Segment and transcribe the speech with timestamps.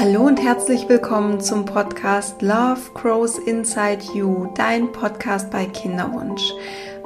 [0.00, 6.52] Hallo und herzlich willkommen zum Podcast Love Grows Inside You, dein Podcast bei Kinderwunsch.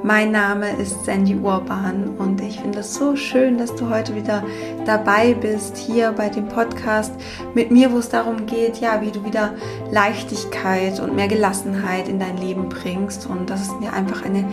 [0.03, 4.45] Mein Name ist Sandy Urban und ich finde es so schön, dass du heute wieder
[4.85, 7.15] dabei bist hier bei dem Podcast
[7.55, 9.55] mit mir, wo es darum geht, ja, wie du wieder
[9.91, 13.25] Leichtigkeit und mehr Gelassenheit in dein Leben bringst.
[13.25, 14.45] Und das ist mir einfach eine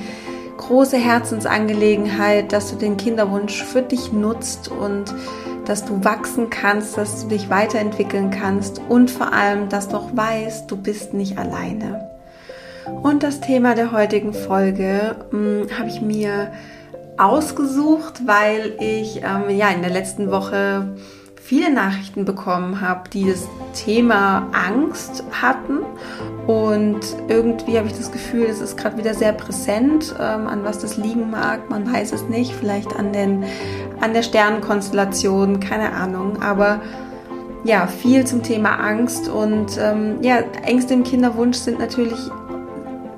[0.56, 5.14] große Herzensangelegenheit, dass du den Kinderwunsch für dich nutzt und
[5.70, 10.10] dass du wachsen kannst, dass du dich weiterentwickeln kannst und vor allem, dass du auch
[10.16, 12.10] weißt, du bist nicht alleine.
[13.04, 16.52] Und das Thema der heutigen Folge hm, habe ich mir
[17.18, 20.96] ausgesucht, weil ich ähm, ja in der letzten Woche
[21.36, 25.82] viele Nachrichten bekommen habe, die das Thema Angst hatten.
[26.50, 30.80] Und irgendwie habe ich das Gefühl, es ist gerade wieder sehr präsent, ähm, an was
[30.80, 31.70] das liegen mag.
[31.70, 33.44] Man weiß es nicht, vielleicht an, den,
[34.02, 36.42] an der Sternenkonstellation, keine Ahnung.
[36.42, 36.82] Aber
[37.64, 39.30] ja, viel zum Thema Angst.
[39.30, 42.18] Und ähm, ja, Ängste im Kinderwunsch sind natürlich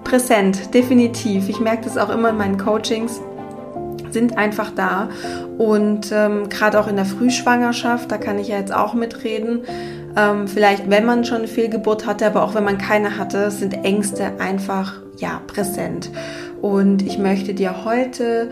[0.03, 1.47] präsent, definitiv.
[1.47, 3.21] Ich merke das auch immer in meinen Coachings,
[4.09, 5.07] sind einfach da.
[5.57, 9.61] Und ähm, gerade auch in der Frühschwangerschaft, da kann ich ja jetzt auch mitreden.
[10.15, 13.85] Ähm, vielleicht, wenn man schon eine Fehlgeburt hatte, aber auch wenn man keine hatte, sind
[13.85, 16.09] Ängste einfach ja präsent.
[16.61, 18.51] Und ich möchte dir heute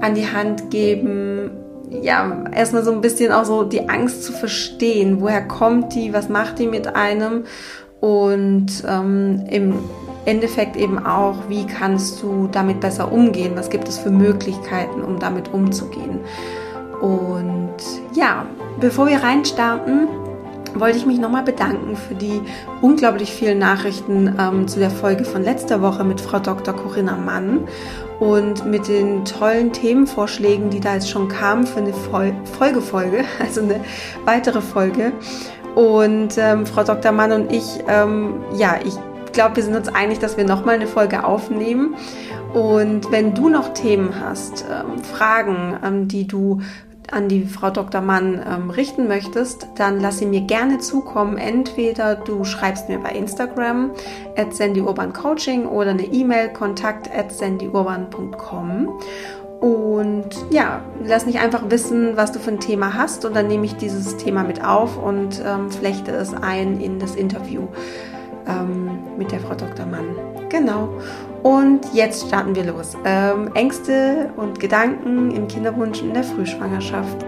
[0.00, 1.50] an die Hand geben,
[2.02, 5.20] ja, erstmal so ein bisschen auch so die Angst zu verstehen.
[5.20, 6.12] Woher kommt die?
[6.12, 7.44] Was macht die mit einem?
[8.00, 9.74] Und ähm, im
[10.24, 13.52] Endeffekt eben auch, wie kannst du damit besser umgehen?
[13.56, 16.20] Was gibt es für Möglichkeiten, um damit umzugehen?
[17.00, 17.76] Und
[18.14, 18.46] ja,
[18.80, 20.08] bevor wir reinstarten,
[20.74, 22.40] wollte ich mich nochmal bedanken für die
[22.80, 26.74] unglaublich vielen Nachrichten ähm, zu der Folge von letzter Woche mit Frau Dr.
[26.74, 27.66] Corinna Mann
[28.20, 33.62] und mit den tollen Themenvorschlägen, die da jetzt schon kamen für eine Fol Folgefolge, also
[33.62, 33.80] eine
[34.24, 35.12] weitere Folge.
[35.74, 37.12] Und ähm, Frau Dr.
[37.12, 38.94] Mann und ich, ähm, ja, ich
[39.32, 41.94] glaube, wir sind uns einig, dass wir nochmal eine Folge aufnehmen.
[42.54, 46.60] Und wenn du noch Themen hast, ähm, Fragen, ähm, die du
[47.10, 48.00] an die Frau Dr.
[48.00, 51.36] Mann ähm, richten möchtest, dann lass sie mir gerne zukommen.
[51.36, 53.92] Entweder du schreibst mir bei Instagram
[54.36, 59.00] at sandyurbancoaching oder eine E-Mail kontakt at sandyurban.com.
[59.60, 63.64] Und ja, lass mich einfach wissen, was du für ein Thema hast und dann nehme
[63.64, 67.62] ich dieses Thema mit auf und ähm, flechte es ein in das Interview
[68.46, 69.84] ähm, mit der Frau Dr.
[69.86, 70.14] Mann.
[70.48, 70.90] Genau.
[71.42, 72.96] Und jetzt starten wir los.
[73.04, 77.24] Ähm, Ängste und Gedanken im Kinderwunsch in der Frühschwangerschaft.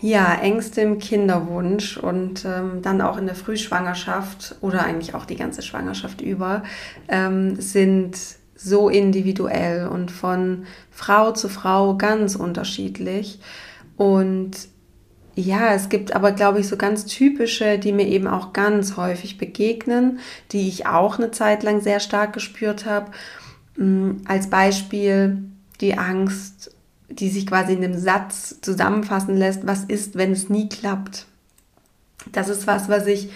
[0.00, 5.36] Ja, Ängste im Kinderwunsch und ähm, dann auch in der Frühschwangerschaft oder eigentlich auch die
[5.36, 6.64] ganze Schwangerschaft über
[7.06, 8.18] ähm, sind
[8.56, 13.38] so individuell und von Frau zu Frau ganz unterschiedlich.
[13.96, 14.71] Und
[15.34, 19.38] ja, es gibt aber, glaube ich, so ganz typische, die mir eben auch ganz häufig
[19.38, 20.18] begegnen,
[20.52, 23.10] die ich auch eine Zeit lang sehr stark gespürt habe.
[23.76, 25.42] Mm, als Beispiel
[25.80, 26.74] die Angst,
[27.08, 31.26] die sich quasi in einem Satz zusammenfassen lässt, was ist, wenn es nie klappt.
[32.30, 33.30] Das ist was, was ich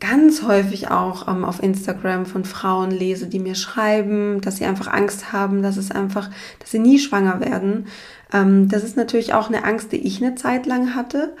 [0.00, 4.88] ganz häufig auch ähm, auf Instagram von Frauen lese, die mir schreiben, dass sie einfach
[4.88, 7.86] Angst haben, dass es einfach, dass sie nie schwanger werden.
[8.32, 11.34] Ähm, das ist natürlich auch eine Angst, die ich eine Zeit lang hatte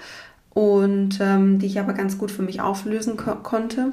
[0.50, 3.92] und ähm, die ich aber ganz gut für mich auflösen ko konnte.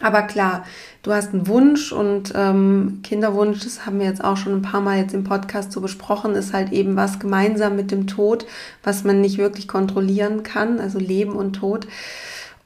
[0.00, 0.64] Aber klar,
[1.02, 4.82] du hast einen Wunsch und ähm, Kinderwunsch, das haben wir jetzt auch schon ein paar
[4.82, 8.46] Mal jetzt im Podcast so besprochen, ist halt eben was gemeinsam mit dem Tod,
[8.82, 11.86] was man nicht wirklich kontrollieren kann, also Leben und Tod.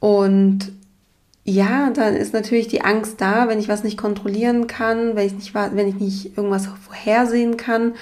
[0.01, 0.73] Und
[1.51, 5.35] ja, dann ist natürlich die Angst da, wenn ich was nicht kontrollieren kann, wenn ich
[5.35, 7.95] nicht, wenn ich nicht irgendwas vorhersehen kann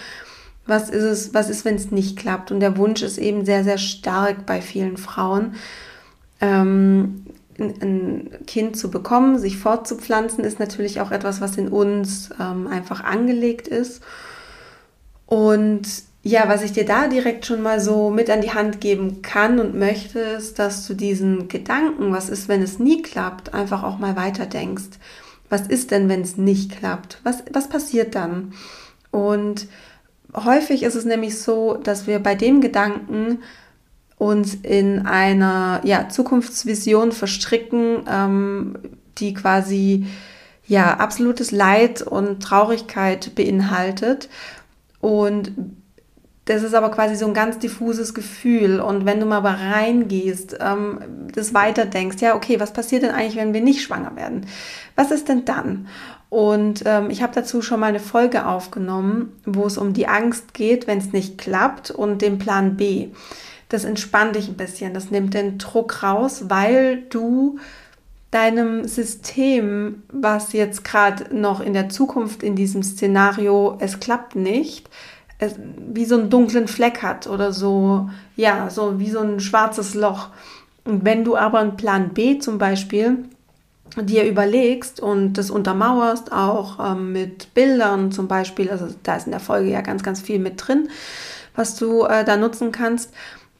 [0.69, 2.53] was ist es, was ist, wenn es nicht klappt?
[2.53, 5.54] Und der Wunsch ist eben sehr, sehr stark bei vielen Frauen.
[6.41, 7.25] Ähm,
[7.58, 13.02] ein Kind zu bekommen, sich fortzupflanzen, ist natürlich auch etwas, was in uns ähm, einfach
[13.02, 14.02] angelegt ist.
[15.26, 15.88] Und
[16.23, 19.61] ja, was ich dir da direkt schon mal so mit an die Hand geben kann
[19.61, 23.99] und möchte, ist, dass du diesen Gedanken, was ist, wenn es nie klappt, einfach auch
[23.99, 24.99] mal weiterdenkst.
[25.49, 27.20] Was ist denn, wenn es nicht klappt?
[27.23, 28.53] Was, was passiert dann?
[29.11, 29.69] Und
[30.35, 33.38] häufig ist es nämlich so, dass wir bei dem Gedanken
[34.19, 38.76] uns in einer ja, Zukunftsvision verstricken, ähm,
[39.19, 40.06] die quasi
[40.67, 44.29] ja absolutes Leid und Traurigkeit beinhaltet.
[45.00, 45.53] Und
[46.49, 48.81] das ist aber quasi so ein ganz diffuses Gefühl.
[48.81, 50.99] Und wenn du mal aber reingehst, ähm,
[51.35, 54.47] das weiterdenkst, ja, okay, was passiert denn eigentlich, wenn wir nicht schwanger werden?
[54.97, 55.89] Was ist denn dann?
[56.31, 60.55] Und ähm, ich habe dazu schon mal eine Folge aufgenommen, wo es um die Angst
[60.55, 63.09] geht, wenn es nicht klappt und den Plan B.
[63.69, 67.59] Das entspannt dich ein bisschen, das nimmt den Druck raus, weil du
[68.31, 74.89] deinem System, was jetzt gerade noch in der Zukunft in diesem Szenario, es klappt nicht,
[75.40, 80.29] wie so einen dunklen Fleck hat oder so, ja, so wie so ein schwarzes Loch.
[80.85, 83.25] Und wenn du aber einen Plan B zum Beispiel
[83.96, 89.32] dir überlegst und das untermauerst, auch ähm, mit Bildern zum Beispiel, also da ist in
[89.32, 90.88] der Folge ja ganz, ganz viel mit drin,
[91.55, 93.12] was du äh, da nutzen kannst,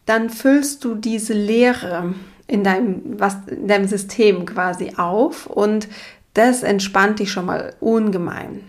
[0.07, 2.15] dann füllst du diese Leere
[2.47, 5.89] in deinem, was, in deinem System quasi auf und
[6.35, 8.61] das entspannt dich schon mal ungemein.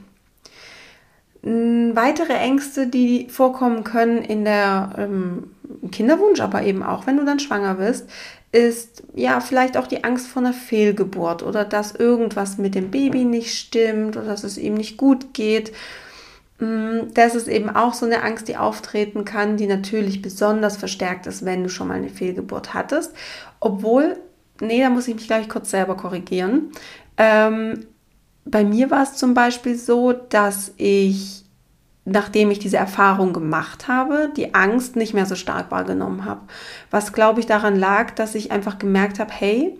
[1.41, 5.51] Weitere Ängste, die vorkommen können in der ähm,
[5.91, 8.09] Kinderwunsch, aber eben auch wenn du dann schwanger bist,
[8.51, 13.23] ist ja vielleicht auch die Angst vor einer Fehlgeburt oder dass irgendwas mit dem Baby
[13.23, 15.71] nicht stimmt oder dass es ihm nicht gut geht.
[16.59, 21.27] Mm, das ist eben auch so eine Angst, die auftreten kann, die natürlich besonders verstärkt
[21.27, 23.13] ist, wenn du schon mal eine Fehlgeburt hattest.
[23.59, 24.17] Obwohl,
[24.59, 26.71] nee, da muss ich mich gleich kurz selber korrigieren.
[27.17, 27.85] Ähm,
[28.45, 31.43] bei mir war es zum Beispiel so, dass ich,
[32.05, 36.41] nachdem ich diese Erfahrung gemacht habe, die Angst nicht mehr so stark wahrgenommen habe.
[36.91, 39.77] Was, glaube ich, daran lag, dass ich einfach gemerkt habe, hey,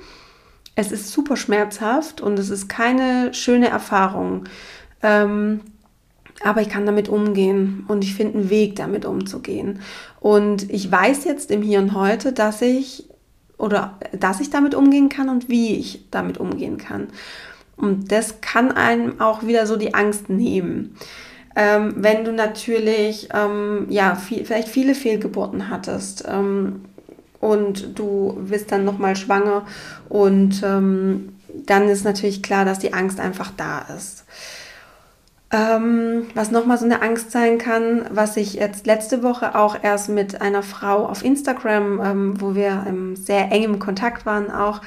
[0.76, 4.46] es ist super schmerzhaft und es ist keine schöne Erfahrung.
[5.02, 5.62] Ähm,
[6.42, 9.82] aber ich kann damit umgehen und ich finde einen Weg, damit umzugehen.
[10.20, 13.10] Und ich weiß jetzt im Hier und Heute, dass ich
[13.58, 17.10] oder dass ich damit umgehen kann und wie ich damit umgehen kann.
[17.80, 20.96] Und das kann einem auch wieder so die Angst nehmen.
[21.56, 26.86] Ähm, wenn du natürlich ähm, ja viel, vielleicht viele Fehlgeburten hattest ähm,
[27.40, 29.66] und du bist dann noch mal schwanger
[30.10, 31.34] und ähm,
[31.66, 34.26] dann ist natürlich klar, dass die Angst einfach da ist.
[35.52, 40.10] Ähm, was nochmal so eine Angst sein kann, was ich jetzt letzte Woche auch erst
[40.10, 44.82] mit einer Frau auf Instagram, ähm, wo wir ähm, sehr eng im Kontakt waren, auch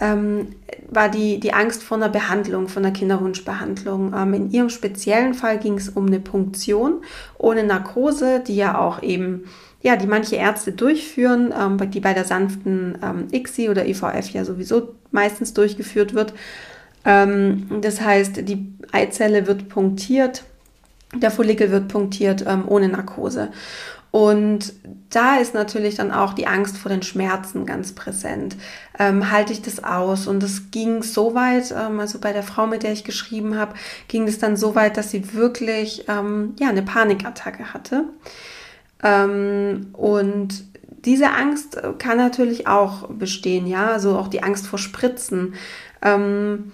[0.00, 0.48] ähm,
[0.88, 4.14] war die, die Angst vor einer Behandlung, von einer Kinderwunschbehandlung.
[4.14, 7.02] Ähm, in ihrem speziellen Fall ging es um eine Punktion
[7.38, 9.44] ohne Narkose, die ja auch eben,
[9.82, 14.44] ja, die manche Ärzte durchführen, ähm, die bei der sanften ähm, ICSI oder IVF ja
[14.44, 16.34] sowieso meistens durchgeführt wird.
[17.04, 20.44] Ähm, das heißt, die Eizelle wird punktiert,
[21.14, 23.48] der Follikel wird punktiert ähm, ohne Narkose.
[24.16, 24.72] Und
[25.10, 28.56] da ist natürlich dann auch die Angst vor den Schmerzen ganz präsent.
[28.98, 30.26] Ähm, halte ich das aus?
[30.26, 33.74] Und es ging so weit, ähm, also bei der Frau, mit der ich geschrieben habe,
[34.08, 38.04] ging es dann so weit, dass sie wirklich ähm, ja, eine Panikattacke hatte.
[39.02, 40.64] Ähm, und
[41.04, 45.56] diese Angst kann natürlich auch bestehen, ja, also auch die Angst vor Spritzen.
[46.00, 46.72] Ähm,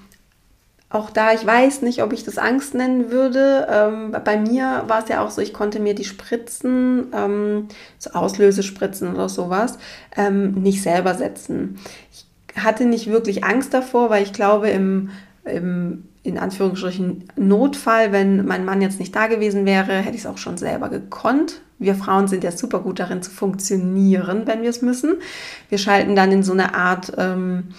[0.93, 3.67] auch da, ich weiß nicht, ob ich das Angst nennen würde.
[3.71, 7.69] Ähm, bei mir war es ja auch so, ich konnte mir die Spritzen, ähm,
[7.99, 9.79] so Auslösespritzen oder sowas,
[10.17, 11.79] ähm, nicht selber setzen.
[12.11, 12.27] Ich
[12.63, 15.11] hatte nicht wirklich Angst davor, weil ich glaube, im,
[15.45, 20.27] im in Anführungsstrichen Notfall, wenn mein Mann jetzt nicht da gewesen wäre, hätte ich es
[20.27, 21.61] auch schon selber gekonnt.
[21.79, 25.17] Wir Frauen sind ja super gut darin zu funktionieren, wenn wir es müssen.
[25.69, 27.71] Wir schalten dann in so eine Art ähm,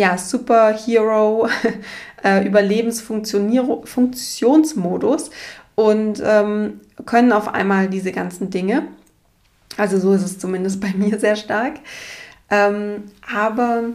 [0.00, 1.48] ja, Superhero
[2.24, 5.30] äh, Überlebensfunktionsmodus
[5.74, 8.84] und ähm, können auf einmal diese ganzen Dinge.
[9.76, 11.80] Also so ist es zumindest bei mir sehr stark.
[12.48, 13.90] Ähm, aber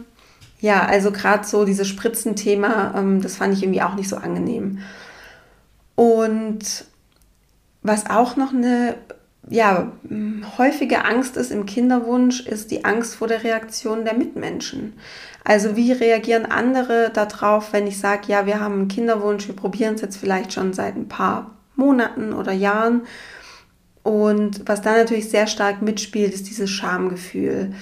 [0.60, 4.78] ja, also gerade so dieses Spritzenthema, ähm, das fand ich irgendwie auch nicht so angenehm.
[5.96, 6.84] Und
[7.82, 8.94] was auch noch eine
[9.48, 9.92] ja,
[10.58, 14.94] häufige Angst ist im Kinderwunsch, ist die Angst vor der Reaktion der Mitmenschen.
[15.44, 19.94] Also wie reagieren andere darauf, wenn ich sage, ja, wir haben einen Kinderwunsch, wir probieren
[19.94, 23.02] es jetzt vielleicht schon seit ein paar Monaten oder Jahren.
[24.02, 27.72] Und was da natürlich sehr stark mitspielt, ist dieses Schamgefühl.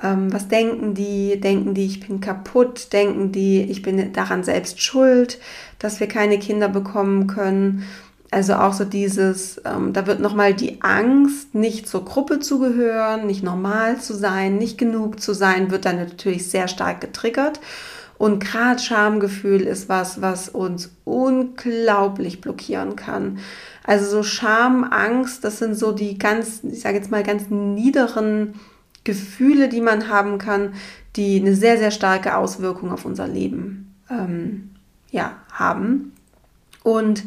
[0.00, 1.40] Ähm, was denken die?
[1.40, 2.92] Denken die, ich bin kaputt?
[2.92, 5.40] Denken die, ich bin daran selbst schuld,
[5.80, 7.84] dass wir keine Kinder bekommen können?
[8.30, 13.26] Also auch so dieses, ähm, da wird nochmal die Angst, nicht zur Gruppe zu gehören,
[13.26, 17.58] nicht normal zu sein, nicht genug zu sein, wird dann natürlich sehr stark getriggert.
[18.18, 23.38] Und gerade Schamgefühl ist was, was uns unglaublich blockieren kann.
[23.84, 28.54] Also so Scham, Angst, das sind so die ganz, ich sage jetzt mal ganz niederen
[29.04, 30.74] Gefühle, die man haben kann,
[31.16, 34.72] die eine sehr, sehr starke Auswirkung auf unser Leben ähm,
[35.10, 36.12] ja, haben.
[36.82, 37.22] Und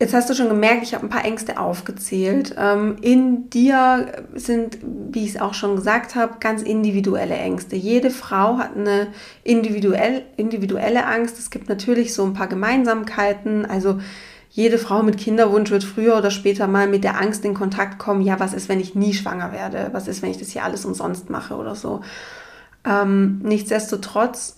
[0.00, 2.54] Jetzt hast du schon gemerkt, ich habe ein paar Ängste aufgezählt.
[2.56, 7.76] Ähm, in dir sind, wie ich es auch schon gesagt habe, ganz individuelle Ängste.
[7.76, 9.08] Jede Frau hat eine
[9.44, 11.38] individuell, individuelle Angst.
[11.38, 13.66] Es gibt natürlich so ein paar Gemeinsamkeiten.
[13.66, 14.00] Also
[14.48, 18.22] jede Frau mit Kinderwunsch wird früher oder später mal mit der Angst in Kontakt kommen,
[18.22, 19.90] ja, was ist, wenn ich nie schwanger werde?
[19.92, 22.00] Was ist, wenn ich das hier alles umsonst mache oder so?
[22.86, 24.56] Ähm, nichtsdestotrotz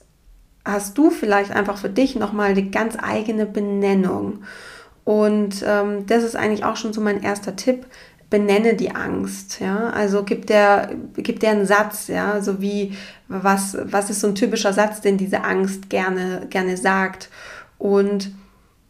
[0.65, 4.45] hast du vielleicht einfach für dich nochmal eine ganz eigene Benennung.
[5.05, 7.87] Und ähm, das ist eigentlich auch schon so mein erster Tipp.
[8.31, 9.91] Benenne die Angst, ja.
[9.91, 12.97] Also gib der, gib der einen Satz, ja, so wie
[13.29, 17.29] was, was ist so ein typischer Satz, den diese Angst gerne, gerne sagt.
[17.79, 18.33] Und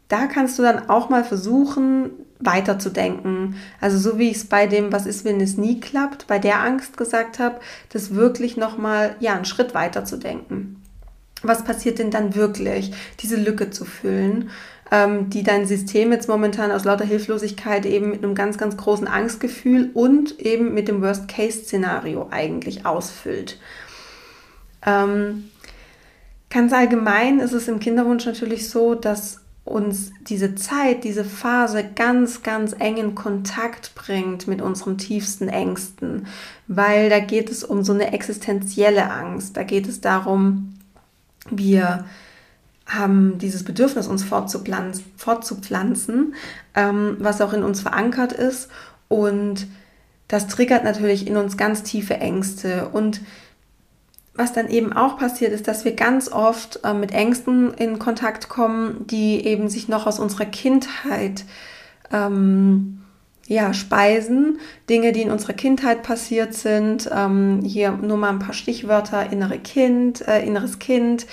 [0.08, 3.56] da kannst du dann auch mal versuchen, weiterzudenken.
[3.80, 6.60] Also so wie ich es bei dem, was ist, wenn es nie klappt, bei der
[6.60, 10.82] Angst gesagt habe, das wirklich nochmal, ja, einen Schritt weiter zu denken.
[11.42, 14.50] Was passiert denn dann wirklich, diese Lücke zu füllen?
[14.92, 19.08] Ähm, die dein System jetzt momentan aus lauter Hilflosigkeit eben mit einem ganz, ganz großen
[19.08, 23.58] Angstgefühl und eben mit dem Worst-Case-Szenario eigentlich ausfüllt.
[24.84, 25.48] Ähm,
[26.50, 32.42] ganz allgemein ist es im Kinderwunsch natürlich so, dass uns diese Zeit, diese Phase ganz,
[32.42, 36.26] ganz engen Kontakt bringt mit unseren tiefsten Ängsten,
[36.66, 39.56] weil da geht es um so eine existenzielle Angst.
[39.56, 40.74] Da geht es darum,
[41.48, 42.04] wir
[42.86, 46.34] haben dieses Bedürfnis, uns fortzupflanzen, fortzupflanzen
[46.74, 48.68] ähm, was auch in uns verankert ist.
[49.08, 49.66] Und
[50.28, 52.88] das triggert natürlich in uns ganz tiefe Ängste.
[52.88, 53.20] Und
[54.34, 58.48] was dann eben auch passiert, ist, dass wir ganz oft äh, mit Ängsten in Kontakt
[58.48, 61.44] kommen, die eben sich noch aus unserer Kindheit
[62.10, 63.02] ähm,
[63.46, 64.58] ja, speisen.
[64.88, 67.10] Dinge, die in unserer Kindheit passiert sind.
[67.14, 71.26] Ähm, hier nur mal ein paar Stichwörter: innere Kind, äh, inneres Kind,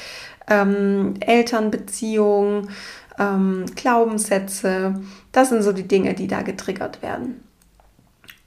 [0.50, 2.70] ähm, Elternbeziehungen,
[3.18, 4.96] ähm, Glaubenssätze.
[5.32, 7.44] Das sind so die Dinge, die da getriggert werden.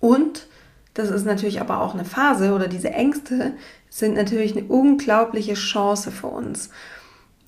[0.00, 0.47] Und
[0.94, 3.54] das ist natürlich aber auch eine Phase oder diese Ängste
[3.88, 6.71] sind natürlich eine unglaubliche Chance für uns.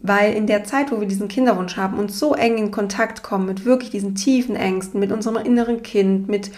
[0.00, 3.46] Weil in der Zeit, wo wir diesen Kinderwunsch haben und so eng in Kontakt kommen
[3.46, 6.50] mit wirklich diesen tiefen Ängsten, mit unserem inneren Kind, mit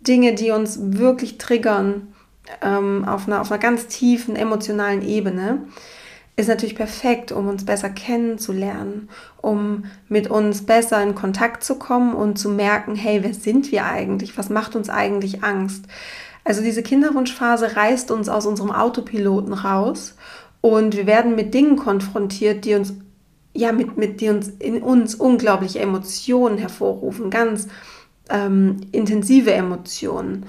[0.00, 2.14] Dingen, die uns wirklich triggern
[2.62, 5.62] ähm, auf, einer, auf einer ganz tiefen emotionalen Ebene,
[6.36, 9.08] ist natürlich perfekt, um uns besser kennenzulernen,
[9.40, 13.84] um mit uns besser in Kontakt zu kommen und zu merken, hey, wer sind wir
[13.84, 14.36] eigentlich?
[14.36, 15.84] Was macht uns eigentlich Angst?
[16.42, 20.16] Also diese Kinderwunschphase reißt uns aus unserem Autopiloten raus
[20.60, 22.94] und wir werden mit Dingen konfrontiert, die uns
[23.54, 27.68] ja mit, mit die uns in uns unglaubliche Emotionen hervorrufen, ganz
[28.28, 30.46] ähm, intensive Emotionen.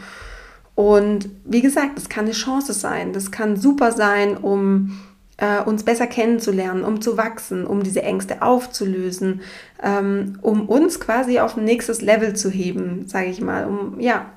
[0.74, 5.00] Und wie gesagt, das kann eine Chance sein, das kann super sein, um
[5.38, 9.42] äh, uns besser kennenzulernen, um zu wachsen, um diese Ängste aufzulösen,
[9.84, 14.28] ähm, um uns quasi auf ein nächstes Level zu heben, sage ich mal, um ja,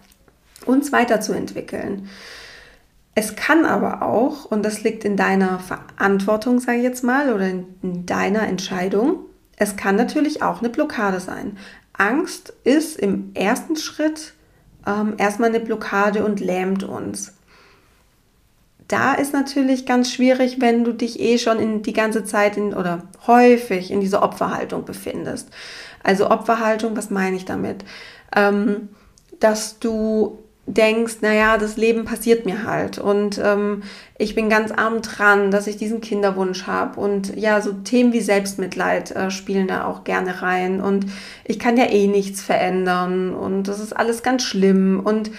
[0.66, 2.08] uns weiterzuentwickeln.
[3.14, 7.48] Es kann aber auch, und das liegt in deiner Verantwortung, sage ich jetzt mal, oder
[7.48, 9.24] in deiner Entscheidung,
[9.56, 11.56] es kann natürlich auch eine Blockade sein.
[11.92, 14.34] Angst ist im ersten Schritt
[14.86, 17.32] ähm, erstmal eine Blockade und lähmt uns
[18.88, 22.74] da ist natürlich ganz schwierig, wenn du dich eh schon in die ganze Zeit in,
[22.74, 25.50] oder häufig in dieser Opferhaltung befindest.
[26.02, 27.84] Also Opferhaltung, was meine ich damit?
[28.34, 28.88] Ähm,
[29.40, 32.98] dass du denkst, naja, das Leben passiert mir halt.
[32.98, 33.82] Und ähm,
[34.16, 38.20] ich bin ganz arm dran, dass ich diesen Kinderwunsch habe und ja, so Themen wie
[38.20, 40.80] Selbstmitleid äh, spielen da auch gerne rein.
[40.80, 41.06] Und
[41.44, 43.34] ich kann ja eh nichts verändern.
[43.34, 45.00] Und das ist alles ganz schlimm.
[45.02, 45.30] Und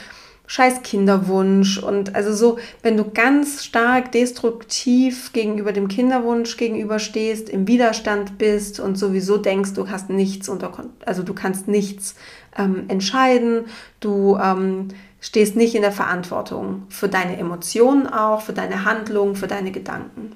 [0.49, 7.67] scheiß Kinderwunsch und also so, wenn du ganz stark destruktiv gegenüber dem Kinderwunsch gegenüberstehst, im
[7.67, 10.71] Widerstand bist und sowieso denkst, du hast nichts unter,
[11.05, 12.15] also du kannst nichts
[12.57, 13.65] ähm, entscheiden,
[13.99, 14.87] du ähm,
[15.21, 20.31] stehst nicht in der Verantwortung für deine Emotionen auch, für deine Handlungen, für deine Gedanken.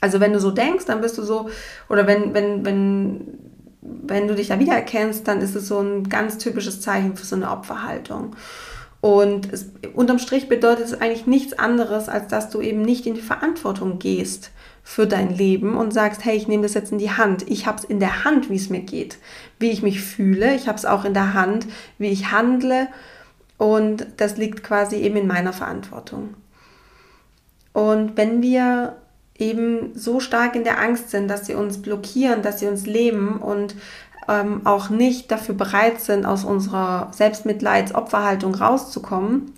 [0.00, 1.50] Also wenn du so denkst, dann bist du so,
[1.90, 3.38] oder wenn, wenn, wenn,
[3.82, 7.36] wenn du dich da wiedererkennst, dann ist es so ein ganz typisches Zeichen für so
[7.36, 8.34] eine Opferhaltung.
[9.02, 13.14] Und es, unterm Strich bedeutet es eigentlich nichts anderes, als dass du eben nicht in
[13.14, 14.52] die Verantwortung gehst
[14.84, 17.44] für dein Leben und sagst, hey, ich nehme das jetzt in die Hand.
[17.50, 19.18] Ich habe es in der Hand, wie es mir geht,
[19.58, 20.54] wie ich mich fühle.
[20.54, 21.66] Ich habe es auch in der Hand,
[21.98, 22.86] wie ich handle.
[23.58, 26.34] Und das liegt quasi eben in meiner Verantwortung.
[27.72, 28.98] Und wenn wir
[29.36, 33.38] eben so stark in der Angst sind, dass sie uns blockieren, dass sie uns leben
[33.38, 33.74] und
[34.28, 39.52] ähm, auch nicht dafür bereit sind, aus unserer Selbstmitleids-Opferhaltung rauszukommen,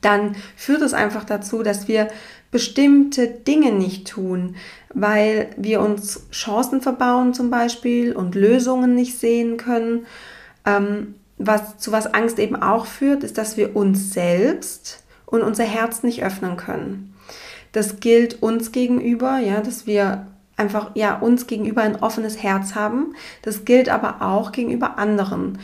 [0.00, 2.08] dann führt es einfach dazu, dass wir
[2.50, 4.56] bestimmte Dinge nicht tun,
[4.92, 10.06] weil wir uns Chancen verbauen zum Beispiel und Lösungen nicht sehen können.
[10.64, 15.64] Ähm, was, zu was Angst eben auch führt, ist, dass wir uns selbst und unser
[15.64, 17.14] Herz nicht öffnen können.
[17.72, 23.14] Das gilt uns gegenüber, ja, dass wir einfach ja uns gegenüber ein offenes Herz haben.
[23.42, 25.58] Das gilt aber auch gegenüber anderen.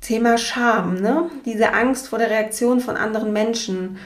[0.00, 1.30] Thema Scham, ne?
[1.46, 3.96] Diese Angst vor der Reaktion von anderen Menschen.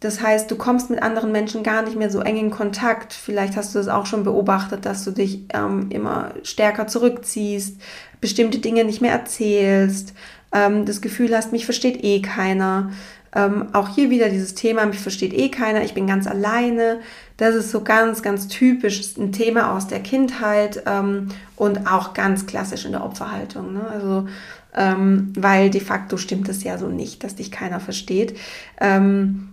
[0.00, 3.12] Das heißt, du kommst mit anderen Menschen gar nicht mehr so eng in Kontakt.
[3.12, 7.80] Vielleicht hast du das auch schon beobachtet, dass du dich ähm, immer stärker zurückziehst,
[8.20, 10.14] bestimmte Dinge nicht mehr erzählst,
[10.56, 12.90] ähm, das Gefühl hast, mich versteht eh keiner.
[13.34, 17.00] Ähm, auch hier wieder dieses Thema, mich versteht eh keiner, ich bin ganz alleine.
[17.36, 22.46] Das ist so ganz, ganz typisch ein Thema aus der Kindheit ähm, und auch ganz
[22.46, 23.74] klassisch in der Opferhaltung.
[23.74, 23.86] Ne?
[23.86, 24.26] Also,
[24.74, 28.38] ähm, weil de facto stimmt es ja so nicht, dass dich keiner versteht.
[28.80, 29.50] Ähm,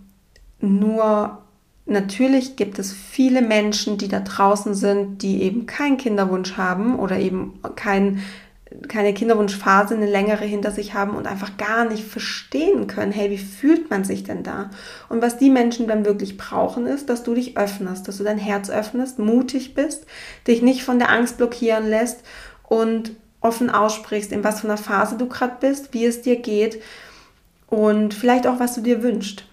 [0.60, 1.38] nur
[1.84, 7.18] natürlich gibt es viele Menschen, die da draußen sind, die eben keinen Kinderwunsch haben oder
[7.18, 8.22] eben kein
[8.88, 13.38] keine Kinderwunschphase eine längere hinter sich haben und einfach gar nicht verstehen können, hey, wie
[13.38, 14.70] fühlt man sich denn da?
[15.08, 18.38] Und was die Menschen dann wirklich brauchen, ist, dass du dich öffnest, dass du dein
[18.38, 20.06] Herz öffnest, mutig bist,
[20.46, 22.24] dich nicht von der Angst blockieren lässt
[22.64, 26.80] und offen aussprichst, in was für einer Phase du gerade bist, wie es dir geht
[27.68, 29.44] und vielleicht auch, was du dir wünschst.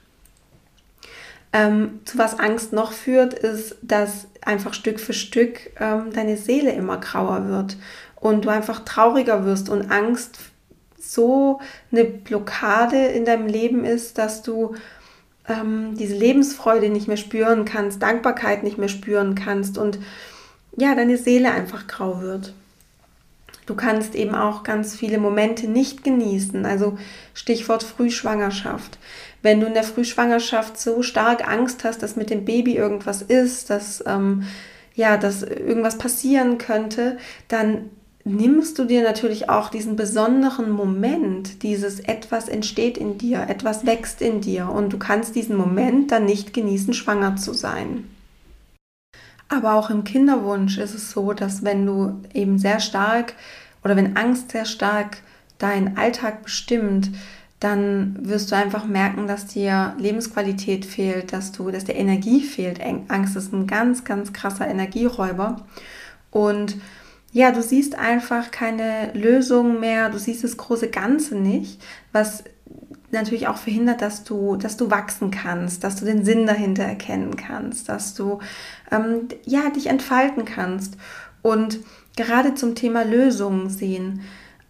[1.53, 6.71] Ähm, zu was Angst noch führt, ist, dass einfach Stück für Stück ähm, deine Seele
[6.71, 7.75] immer grauer wird
[8.21, 10.39] und du einfach trauriger wirst und Angst
[10.97, 11.59] so
[11.91, 14.75] eine Blockade in deinem Leben ist, dass du
[15.49, 19.99] ähm, diese Lebensfreude nicht mehr spüren kannst, Dankbarkeit nicht mehr spüren kannst und
[20.77, 22.53] ja, deine Seele einfach grau wird.
[23.65, 26.65] Du kannst eben auch ganz viele Momente nicht genießen.
[26.65, 26.97] Also
[27.33, 28.97] Stichwort Frühschwangerschaft.
[29.41, 33.69] Wenn du in der Frühschwangerschaft so stark Angst hast, dass mit dem Baby irgendwas ist,
[33.69, 34.43] dass ähm,
[34.93, 37.89] ja, dass irgendwas passieren könnte, dann
[38.23, 44.21] nimmst du dir natürlich auch diesen besonderen Moment, dieses etwas entsteht in dir, etwas wächst
[44.21, 48.07] in dir und du kannst diesen Moment dann nicht genießen, schwanger zu sein.
[49.49, 53.33] Aber auch im Kinderwunsch ist es so, dass wenn du eben sehr stark
[53.83, 55.17] oder wenn Angst sehr stark
[55.57, 57.09] deinen Alltag bestimmt,
[57.59, 62.79] dann wirst du einfach merken, dass dir Lebensqualität fehlt, dass du, dass dir Energie fehlt.
[63.09, 65.57] Angst ist ein ganz, ganz krasser Energieräuber
[66.31, 66.77] und
[67.31, 72.43] ja, du siehst einfach keine Lösung mehr, du siehst das große Ganze nicht, was
[73.11, 77.35] natürlich auch verhindert, dass du, dass du wachsen kannst, dass du den Sinn dahinter erkennen
[77.35, 78.39] kannst, dass du
[78.91, 80.97] ähm, ja dich entfalten kannst
[81.41, 81.79] und
[82.15, 84.21] gerade zum Thema Lösungen sehen.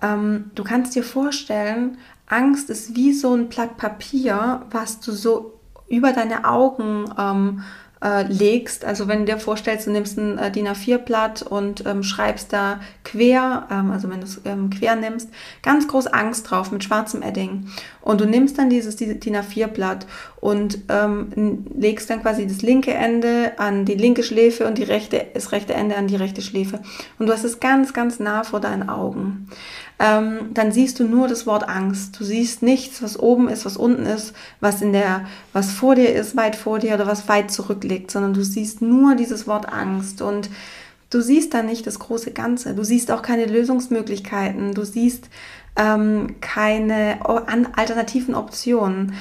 [0.02, 1.98] Ähm, du kannst dir vorstellen,
[2.28, 7.64] Angst ist wie so ein Blatt Papier, was du so über deine Augen ähm,
[8.04, 8.84] äh, legst.
[8.84, 12.80] Also wenn du dir vorstellst, du nimmst ein äh, DIN A4-Blatt und ähm, schreibst da
[13.04, 15.30] quer, ähm, also wenn du es ähm, quer nimmst,
[15.62, 17.68] ganz groß Angst drauf mit schwarzem Edding.
[18.02, 20.08] Und du nimmst dann dieses, DIN A4-Blatt
[20.40, 25.28] und ähm, legst dann quasi das linke Ende an die linke Schläfe und die rechte,
[25.34, 26.80] das rechte Ende an die rechte Schläfe.
[27.20, 29.48] Und du hast es ganz, ganz nah vor deinen Augen
[30.02, 32.20] ähm, dann siehst du nur das Wort Angst.
[32.20, 36.12] Du siehst nichts, was oben ist, was unten ist, was in der, was vor dir
[36.16, 40.24] ist, weit vor dir oder was weit zurückliegt, sondern du siehst nur dieses Wort Angst
[40.24, 40.50] und
[41.12, 42.74] du siehst da nicht das große Ganze.
[42.74, 44.74] Du siehst auch keine Lösungsmöglichkeiten.
[44.74, 45.30] Du siehst
[45.76, 47.20] ähm, keine
[47.76, 49.14] alternativen Optionen.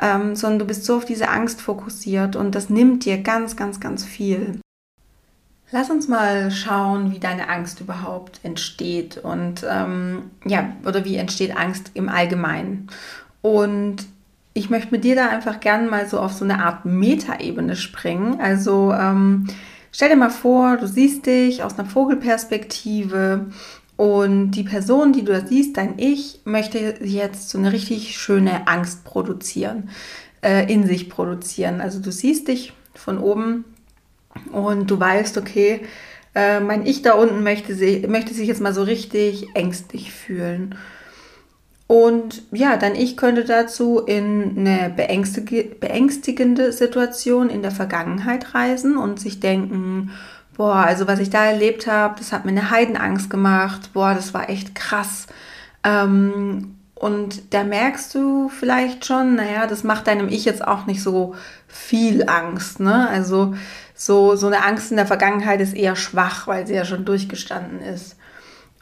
[0.00, 3.80] Ähm, sondern du bist so auf diese Angst fokussiert und das nimmt dir ganz, ganz,
[3.80, 4.60] ganz viel.
[5.70, 11.54] Lass uns mal schauen, wie deine Angst überhaupt entsteht und ähm, ja, oder wie entsteht
[11.56, 12.88] Angst im Allgemeinen.
[13.42, 14.06] Und
[14.54, 18.40] ich möchte mit dir da einfach gerne mal so auf so eine Art Metaebene springen.
[18.40, 19.46] Also ähm,
[19.92, 23.46] stell dir mal vor, du siehst dich aus einer Vogelperspektive
[23.96, 28.66] und die Person, die du da siehst, dein Ich, möchte jetzt so eine richtig schöne
[28.68, 29.90] Angst produzieren,
[30.40, 31.82] äh, in sich produzieren.
[31.82, 33.64] Also du siehst dich von oben
[34.52, 35.80] und du weißt, okay,
[36.34, 40.74] äh, mein Ich da unten möchte, sich, möchte sich jetzt mal so richtig ängstlich fühlen.
[41.86, 49.18] Und ja, dann ich könnte dazu in eine beängstigende Situation in der Vergangenheit reisen und
[49.18, 50.10] sich denken,
[50.54, 54.34] boah, also was ich da erlebt habe, das hat mir eine Heidenangst gemacht, boah, das
[54.34, 55.28] war echt krass.
[55.82, 61.02] Ähm, und da merkst du vielleicht schon, naja, das macht deinem Ich jetzt auch nicht
[61.02, 61.36] so
[61.68, 62.80] viel Angst.
[62.80, 63.08] Ne?
[63.08, 63.54] Also
[63.98, 67.80] so, so eine Angst in der Vergangenheit ist eher schwach, weil sie ja schon durchgestanden
[67.80, 68.16] ist.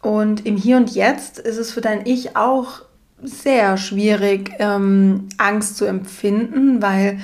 [0.02, 2.83] Und im Hier und Jetzt ist es für dein Ich auch
[3.22, 7.18] sehr schwierig, ähm, Angst zu empfinden, weil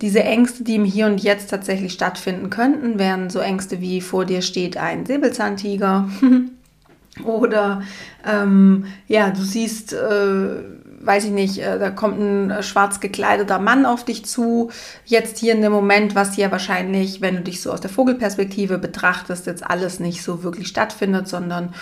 [0.00, 4.24] Diese Ängste, die im Hier und Jetzt tatsächlich stattfinden könnten, wären so Ängste wie vor
[4.24, 6.08] dir steht ein Säbelzahntiger
[7.24, 7.82] oder
[8.24, 10.62] ähm, ja, du siehst, äh,
[11.04, 14.70] weiß ich nicht, äh, da kommt ein schwarz gekleideter Mann auf dich zu.
[15.04, 18.78] Jetzt hier in dem Moment, was hier wahrscheinlich, wenn du dich so aus der Vogelperspektive
[18.78, 21.74] betrachtest, jetzt alles nicht so wirklich stattfindet, sondern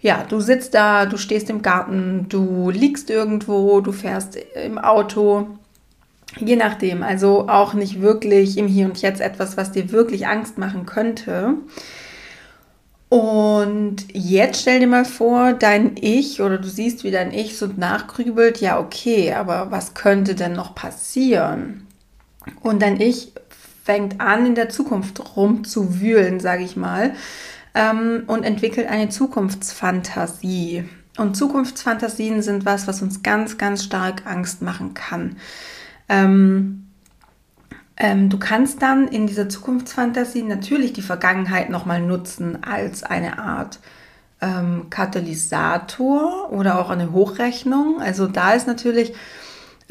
[0.00, 5.46] ja, du sitzt da, du stehst im Garten, du liegst irgendwo, du fährst im Auto.
[6.38, 10.58] Je nachdem, also auch nicht wirklich im Hier und Jetzt etwas, was dir wirklich Angst
[10.58, 11.54] machen könnte.
[13.12, 17.66] Und jetzt stell dir mal vor, dein Ich oder du siehst, wie dein Ich so
[17.66, 21.86] nachgrübelt, ja, okay, aber was könnte denn noch passieren?
[22.62, 23.34] Und dein Ich
[23.84, 27.12] fängt an, in der Zukunft rumzuwühlen, sage ich mal
[27.74, 30.84] ähm, und entwickelt eine Zukunftsfantasie.
[31.18, 35.36] Und Zukunftsfantasien sind was, was uns ganz, ganz stark Angst machen kann.
[36.08, 36.81] Ähm,
[37.96, 43.78] ähm, du kannst dann in dieser Zukunftsfantasie natürlich die Vergangenheit nochmal nutzen als eine Art
[44.40, 48.00] ähm, Katalysator oder auch eine Hochrechnung.
[48.00, 49.12] Also da ist natürlich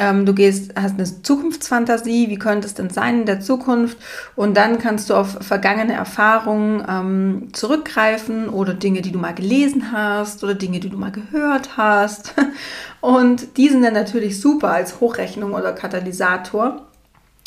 [0.02, 3.98] ähm, du gehst, hast eine Zukunftsfantasie, wie könnte es denn sein in der Zukunft?
[4.36, 9.92] Und dann kannst du auf vergangene Erfahrungen ähm, zurückgreifen oder Dinge, die du mal gelesen
[9.92, 12.34] hast oder Dinge, die du mal gehört hast.
[13.02, 16.88] Und die sind dann natürlich super als Hochrechnung oder Katalysator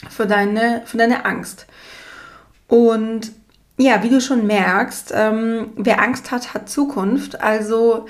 [0.09, 1.67] für deine, für deine Angst.
[2.69, 3.33] Und
[3.77, 7.41] ja, wie du schon merkst, ähm, wer Angst hat, hat Zukunft.
[7.41, 8.07] Also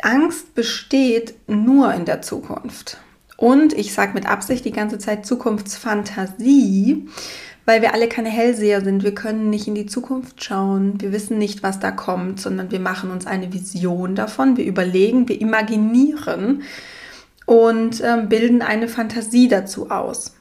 [0.00, 2.98] Angst besteht nur in der Zukunft.
[3.36, 7.08] Und ich sage mit Absicht die ganze Zeit Zukunftsfantasie,
[7.64, 9.02] weil wir alle keine Hellseher sind.
[9.02, 11.00] Wir können nicht in die Zukunft schauen.
[11.00, 14.56] Wir wissen nicht, was da kommt, sondern wir machen uns eine Vision davon.
[14.56, 16.62] Wir überlegen, wir imaginieren
[17.46, 20.34] und ähm, bilden eine Fantasie dazu aus.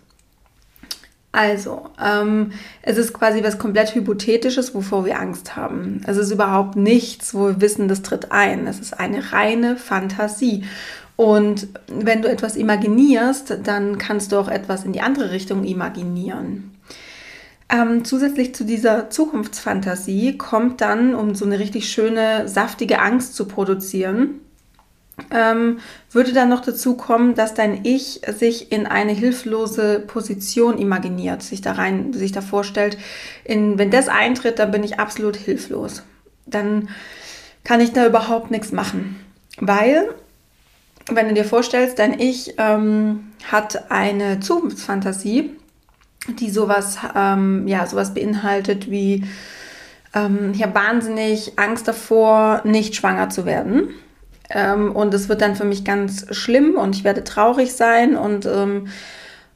[1.33, 2.51] Also, ähm,
[2.83, 6.01] es ist quasi was komplett Hypothetisches, wovor wir Angst haben.
[6.05, 8.67] Es ist überhaupt nichts, wo wir wissen, das tritt ein.
[8.67, 10.63] Es ist eine reine Fantasie.
[11.15, 16.75] Und wenn du etwas imaginierst, dann kannst du auch etwas in die andere Richtung imaginieren.
[17.67, 23.47] Ähm, zusätzlich zu dieser Zukunftsfantasie kommt dann, um so eine richtig schöne, saftige Angst zu
[23.47, 24.39] produzieren,
[25.31, 25.79] ähm,
[26.11, 31.61] würde dann noch dazu kommen, dass dein Ich sich in eine hilflose Position imaginiert, sich
[31.61, 32.97] da rein, sich da vorstellt,
[33.43, 36.03] in, wenn das eintritt, dann bin ich absolut hilflos.
[36.45, 36.89] Dann
[37.63, 39.19] kann ich da überhaupt nichts machen.
[39.59, 40.09] Weil
[41.09, 45.51] wenn du dir vorstellst, dein Ich ähm, hat eine Zukunftsfantasie,
[46.39, 49.25] die sowas, ähm, ja, sowas beinhaltet wie,
[50.13, 53.89] ähm, ich habe wahnsinnig Angst davor, nicht schwanger zu werden.
[54.53, 58.45] Ähm, und es wird dann für mich ganz schlimm und ich werde traurig sein und
[58.45, 58.87] ähm,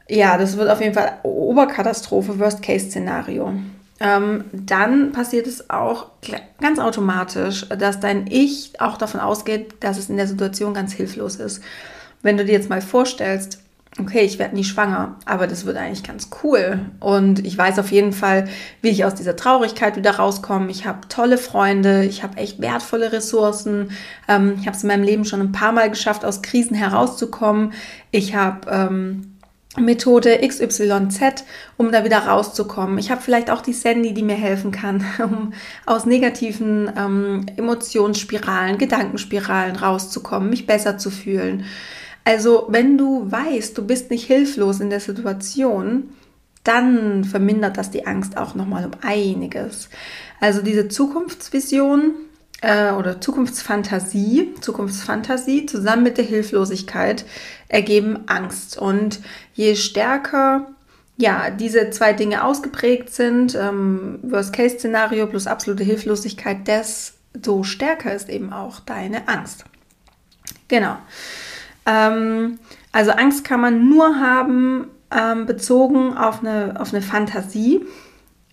[0.09, 3.53] ja, das wird auf jeden Fall Oberkatastrophe, Worst-Case-Szenario
[3.99, 6.07] ähm, dann passiert es auch
[6.61, 11.37] ganz automatisch, dass dein Ich auch davon ausgeht, dass es in der Situation ganz hilflos
[11.37, 11.63] ist.
[12.21, 13.59] Wenn du dir jetzt mal vorstellst,
[13.99, 16.79] okay, ich werde nie schwanger, aber das wird eigentlich ganz cool.
[16.99, 18.47] Und ich weiß auf jeden Fall,
[18.81, 20.69] wie ich aus dieser Traurigkeit wieder rauskomme.
[20.69, 23.91] Ich habe tolle Freunde, ich habe echt wertvolle Ressourcen.
[24.27, 27.73] Ähm, ich habe es in meinem Leben schon ein paar Mal geschafft, aus Krisen herauszukommen.
[28.11, 29.37] Ich habe ähm,
[29.77, 31.45] Methode XYZ,
[31.77, 32.97] um da wieder rauszukommen.
[32.97, 35.53] Ich habe vielleicht auch die Sandy, die mir helfen kann, um
[35.85, 41.65] aus negativen ähm, Emotionsspiralen, Gedankenspiralen rauszukommen, mich besser zu fühlen.
[42.27, 46.09] Also wenn du weißt, du bist nicht hilflos in der Situation,
[46.65, 49.87] dann vermindert das die Angst auch nochmal um einiges.
[50.41, 52.15] Also diese Zukunftsvision
[52.59, 57.23] äh, oder Zukunftsfantasie, Zukunftsfantasie zusammen mit der Hilflosigkeit
[57.69, 58.77] ergeben Angst.
[58.77, 59.21] Und
[59.53, 60.67] je stärker
[61.15, 68.51] ja, diese zwei Dinge ausgeprägt sind, ähm, Worst-Case-Szenario plus absolute Hilflosigkeit, desto stärker ist eben
[68.51, 69.63] auch deine Angst.
[70.67, 70.97] Genau.
[71.87, 72.59] Ähm,
[72.91, 77.81] also Angst kann man nur haben ähm, bezogen auf eine, auf eine Fantasie.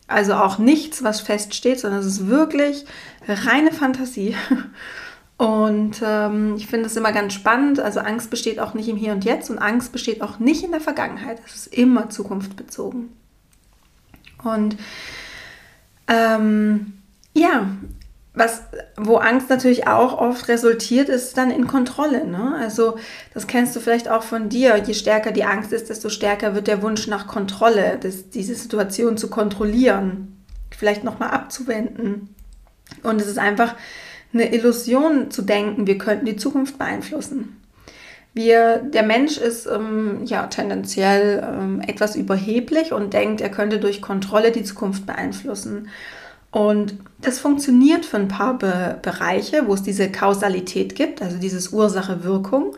[0.07, 2.85] Also auch nichts, was feststeht, sondern es ist wirklich
[3.27, 4.37] reine Fantasie.
[5.37, 7.81] Und ähm, ich finde es immer ganz spannend.
[7.81, 10.71] Also Angst besteht auch nicht im Hier und Jetzt und Angst besteht auch nicht in
[10.71, 11.43] der Vergangenheit.
[11.45, 13.09] Es ist immer zukunftsbezogen.
[14.45, 14.77] Und
[16.07, 16.93] ähm,
[17.33, 17.67] ja,
[18.35, 18.63] was,
[18.97, 22.27] wo Angst natürlich auch oft resultiert, ist dann in Kontrolle.
[22.27, 22.57] Ne?
[22.59, 22.99] Also
[23.33, 24.77] das kennst du vielleicht auch von dir.
[24.77, 29.17] Je stärker die Angst ist, desto stärker wird der Wunsch nach Kontrolle, das, diese Situation
[29.17, 30.45] zu kontrollieren,
[30.77, 32.35] vielleicht nochmal abzuwenden.
[33.05, 33.77] Und es ist einfach
[34.33, 37.61] eine Illusion zu denken, wir könnten die Zukunft beeinflussen.
[38.33, 44.03] Wir, der Mensch ist ähm, ja tendenziell ähm, etwas überheblich und denkt, er könnte durch
[44.03, 45.89] Kontrolle die Zukunft beeinflussen.
[46.51, 51.69] Und das funktioniert für ein paar Be Bereiche, wo es diese Kausalität gibt, also dieses
[51.69, 52.77] Ursache-Wirkung.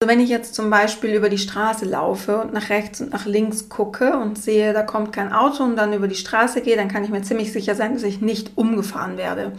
[0.00, 3.24] Also wenn ich jetzt zum Beispiel über die Straße laufe und nach rechts und nach
[3.24, 6.88] links gucke und sehe, da kommt kein Auto und dann über die Straße gehe, dann
[6.88, 9.52] kann ich mir ziemlich sicher sein, dass ich nicht umgefahren werde.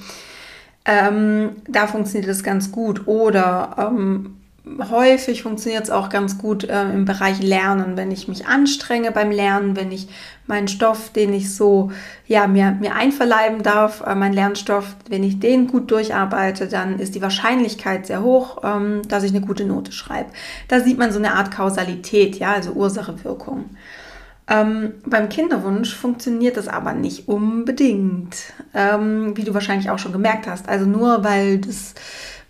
[0.86, 3.08] Ähm, da funktioniert das ganz gut.
[3.08, 4.38] Oder ähm,
[4.90, 9.32] häufig funktioniert es auch ganz gut äh, im Bereich Lernen, wenn ich mich anstrenge beim
[9.32, 10.08] Lernen, wenn ich
[10.46, 11.92] meinen Stoff, den ich so
[12.26, 17.16] ja mir, mir einverleiben darf, äh, mein Lernstoff, wenn ich den gut durcharbeite, dann ist
[17.16, 20.30] die Wahrscheinlichkeit sehr hoch, ähm, dass ich eine gute Note schreibe.
[20.68, 23.66] Da sieht man so eine Art Kausalität, ja, also Ursache-Wirkung.
[24.50, 28.38] Ähm, beim Kinderwunsch funktioniert das aber nicht unbedingt,
[28.74, 30.70] ähm, wie du wahrscheinlich auch schon gemerkt hast.
[30.70, 31.96] Also nur weil das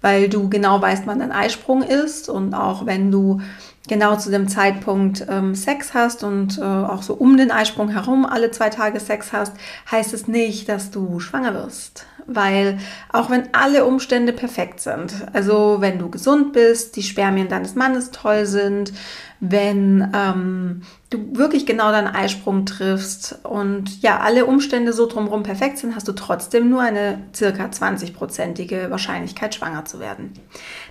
[0.07, 3.41] weil du genau weißt, wann dein Eisprung ist und auch wenn du
[3.89, 8.25] genau zu dem Zeitpunkt ähm, Sex hast und äh, auch so um den Eisprung herum
[8.25, 9.51] alle zwei Tage Sex hast,
[9.91, 12.05] heißt es nicht, dass du schwanger wirst.
[12.25, 12.77] Weil
[13.11, 18.11] auch wenn alle Umstände perfekt sind, also wenn du gesund bist, die Spermien deines Mannes
[18.11, 18.93] toll sind,
[19.41, 25.77] wenn ähm, du wirklich genau deinen Eisprung triffst und ja, alle Umstände so drumherum perfekt
[25.77, 30.33] sind, hast du trotzdem nur eine circa 20-prozentige Wahrscheinlichkeit, schwanger zu werden.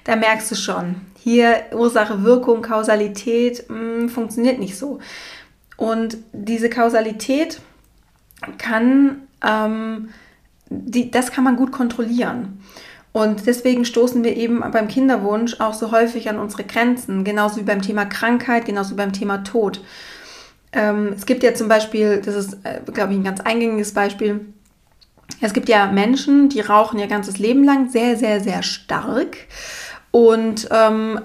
[0.05, 5.01] Da merkst du schon, hier Ursache, Wirkung, Kausalität mh, hm, funktioniert nicht so.
[5.77, 7.61] Und diese Kausalität
[8.57, 10.09] kann, ähm,
[10.71, 12.63] die, das kann man gut kontrollieren.
[13.17, 17.63] Und deswegen stoßen wir eben beim Kinderwunsch auch so häufig an unsere Grenzen, genauso wie
[17.63, 19.81] beim Thema Krankheit, genauso wie beim Thema Tod.
[20.71, 24.45] Ähm, es gibt ja zum Beispiel, das ist, äh, glaube ich, ein ganz eingängiges Beispiel.
[25.41, 29.39] Es gibt ja Menschen, die rauchen ihr ganzes Leben lang sehr, sehr, sehr stark
[30.11, 31.19] und ähm,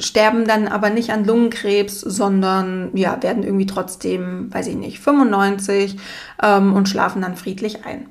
[0.00, 5.96] sterben dann aber nicht an Lungenkrebs, sondern ja, werden irgendwie trotzdem, weiß ich nicht, 95
[6.42, 8.10] ähm, und schlafen dann friedlich ein.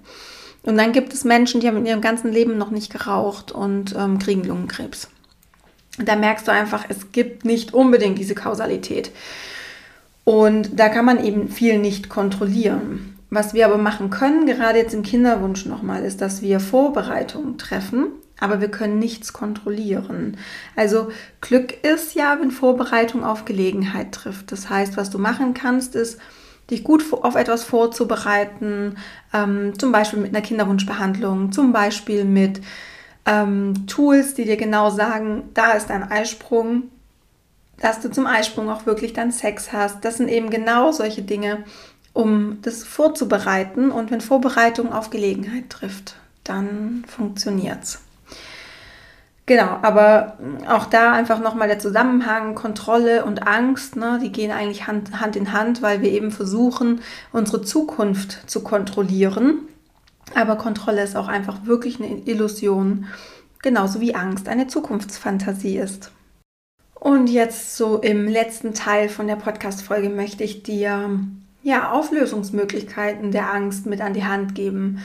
[0.64, 3.96] Und dann gibt es Menschen, die haben in ihrem ganzen Leben noch nicht geraucht und
[3.98, 5.10] ähm, kriegen Lungenkrebs.
[5.98, 9.12] Da merkst du einfach, es gibt nicht unbedingt diese Kausalität.
[10.24, 13.18] Und da kann man eben viel nicht kontrollieren.
[13.30, 18.08] Was wir aber machen können, gerade jetzt im Kinderwunsch nochmal, ist, dass wir Vorbereitungen treffen,
[18.40, 20.38] aber wir können nichts kontrollieren.
[20.76, 21.10] Also
[21.42, 24.52] Glück ist ja, wenn Vorbereitung auf Gelegenheit trifft.
[24.52, 26.20] Das heißt, was du machen kannst, ist,
[26.70, 28.98] dich gut auf etwas vorzubereiten,
[29.34, 32.62] ähm, zum Beispiel mit einer Kinderwunschbehandlung, zum Beispiel mit
[33.26, 36.84] ähm, Tools, die dir genau sagen, da ist ein Eisprung,
[37.80, 40.04] dass du zum Eisprung auch wirklich dann Sex hast.
[40.04, 41.64] Das sind eben genau solche Dinge,
[42.14, 43.92] um das vorzubereiten.
[43.92, 48.00] Und wenn Vorbereitung auf Gelegenheit trifft, dann funktioniert es.
[49.48, 54.88] Genau, aber auch da einfach nochmal der Zusammenhang, Kontrolle und Angst, ne, die gehen eigentlich
[54.88, 57.00] Hand, Hand in Hand, weil wir eben versuchen,
[57.32, 59.60] unsere Zukunft zu kontrollieren.
[60.36, 63.06] Aber Kontrolle ist auch einfach wirklich eine Illusion,
[63.62, 66.12] genauso wie Angst eine Zukunftsfantasie ist.
[67.00, 71.10] Und jetzt so im letzten Teil von der Podcast-Folge möchte ich dir
[71.64, 75.02] ja Auflösungsmöglichkeiten der Angst mit an die Hand geben,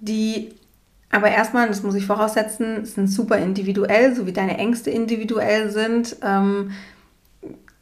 [0.00, 0.54] die
[1.10, 6.16] aber erstmal, das muss ich voraussetzen, sind super individuell, so wie deine Ängste individuell sind.
[6.22, 6.72] Ähm,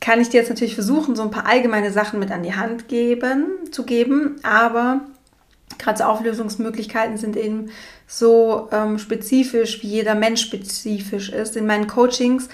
[0.00, 2.88] kann ich dir jetzt natürlich versuchen, so ein paar allgemeine Sachen mit an die Hand
[2.88, 5.00] geben, zu geben, aber
[5.78, 7.70] gerade so Auflösungsmöglichkeiten sind eben
[8.06, 11.56] so ähm, spezifisch, wie jeder Mensch spezifisch ist.
[11.56, 12.48] In meinen Coachings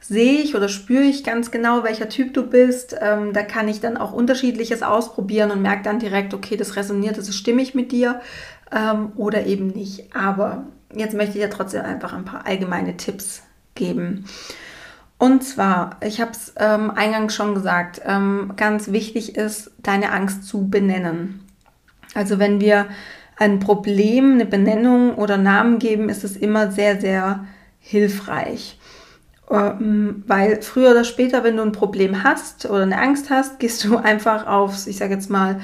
[0.00, 2.96] sehe ich oder spüre ich ganz genau, welcher Typ du bist.
[3.00, 7.18] Ähm, da kann ich dann auch unterschiedliches ausprobieren und merke dann direkt, okay, das resoniert,
[7.18, 8.20] das ist stimmig mit dir
[8.72, 10.14] ähm, oder eben nicht.
[10.14, 13.42] Aber jetzt möchte ich dir trotzdem einfach ein paar allgemeine Tipps
[13.74, 14.26] geben.
[15.18, 20.44] Und zwar, ich habe es ähm, eingangs schon gesagt, ähm, ganz wichtig ist, deine Angst
[20.44, 21.40] zu benennen.
[22.14, 22.86] Also wenn wir
[23.36, 27.44] ein Problem, eine Benennung oder Namen geben, ist es immer sehr, sehr
[27.80, 28.78] hilfreich.
[29.50, 33.84] Ähm, weil früher oder später, wenn du ein Problem hast oder eine Angst hast, gehst
[33.84, 35.60] du einfach aufs, ich sage jetzt mal,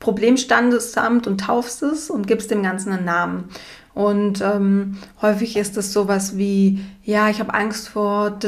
[0.00, 3.50] Problemstandesamt und taufst es und gibst dem Ganzen einen Namen.
[3.94, 8.38] Und ähm, häufig ist es sowas wie, ja, ich habe Angst vor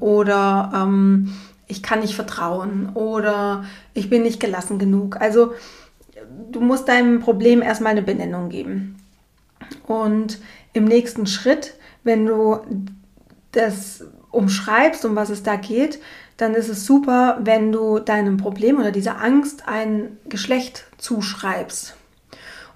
[0.00, 1.32] oder ähm,
[1.68, 5.20] ich kann nicht vertrauen oder ich bin nicht gelassen genug.
[5.20, 5.52] Also
[6.50, 8.96] du musst deinem Problem erstmal eine Benennung geben.
[9.86, 10.40] Und
[10.72, 12.58] im nächsten Schritt, wenn du
[13.52, 16.00] das umschreibst, um was es da geht,
[16.38, 21.96] dann ist es super, wenn du deinem Problem oder dieser Angst ein Geschlecht zuschreibst.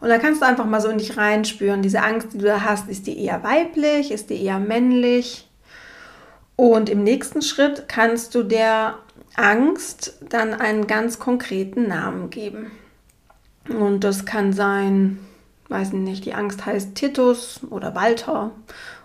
[0.00, 2.62] Und dann kannst du einfach mal so in dich reinspüren, diese Angst, die du da
[2.62, 5.48] hast, ist die eher weiblich, ist die eher männlich?
[6.56, 8.98] Und im nächsten Schritt kannst du der
[9.36, 12.72] Angst dann einen ganz konkreten Namen geben.
[13.68, 15.20] Und das kann sein,
[15.68, 18.50] weiß nicht, die Angst heißt Titus oder Walter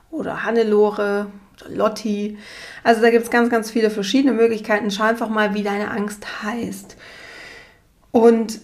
[0.10, 1.28] oder Hannelore
[1.68, 2.38] Lotti.
[2.84, 4.92] Also da gibt es ganz, ganz viele verschiedene Möglichkeiten.
[4.92, 6.98] Schau einfach mal, wie deine Angst heißt.
[8.12, 8.60] Und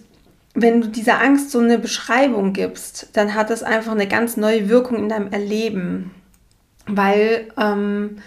[0.54, 4.68] wenn du dieser Angst so eine Beschreibung gibst, dann hat das einfach eine ganz neue
[4.68, 6.12] Wirkung in deinem Erleben.
[6.86, 8.18] Weil ähm,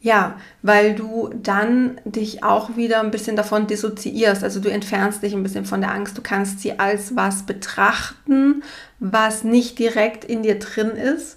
[0.00, 4.44] ja, weil du dann dich auch wieder ein bisschen davon dissoziierst.
[4.44, 6.16] Also du entfernst dich ein bisschen von der Angst.
[6.16, 8.62] Du kannst sie als was betrachten,
[9.00, 11.36] was nicht direkt in dir drin ist,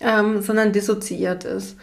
[0.00, 1.76] ähm, sondern dissoziiert ist.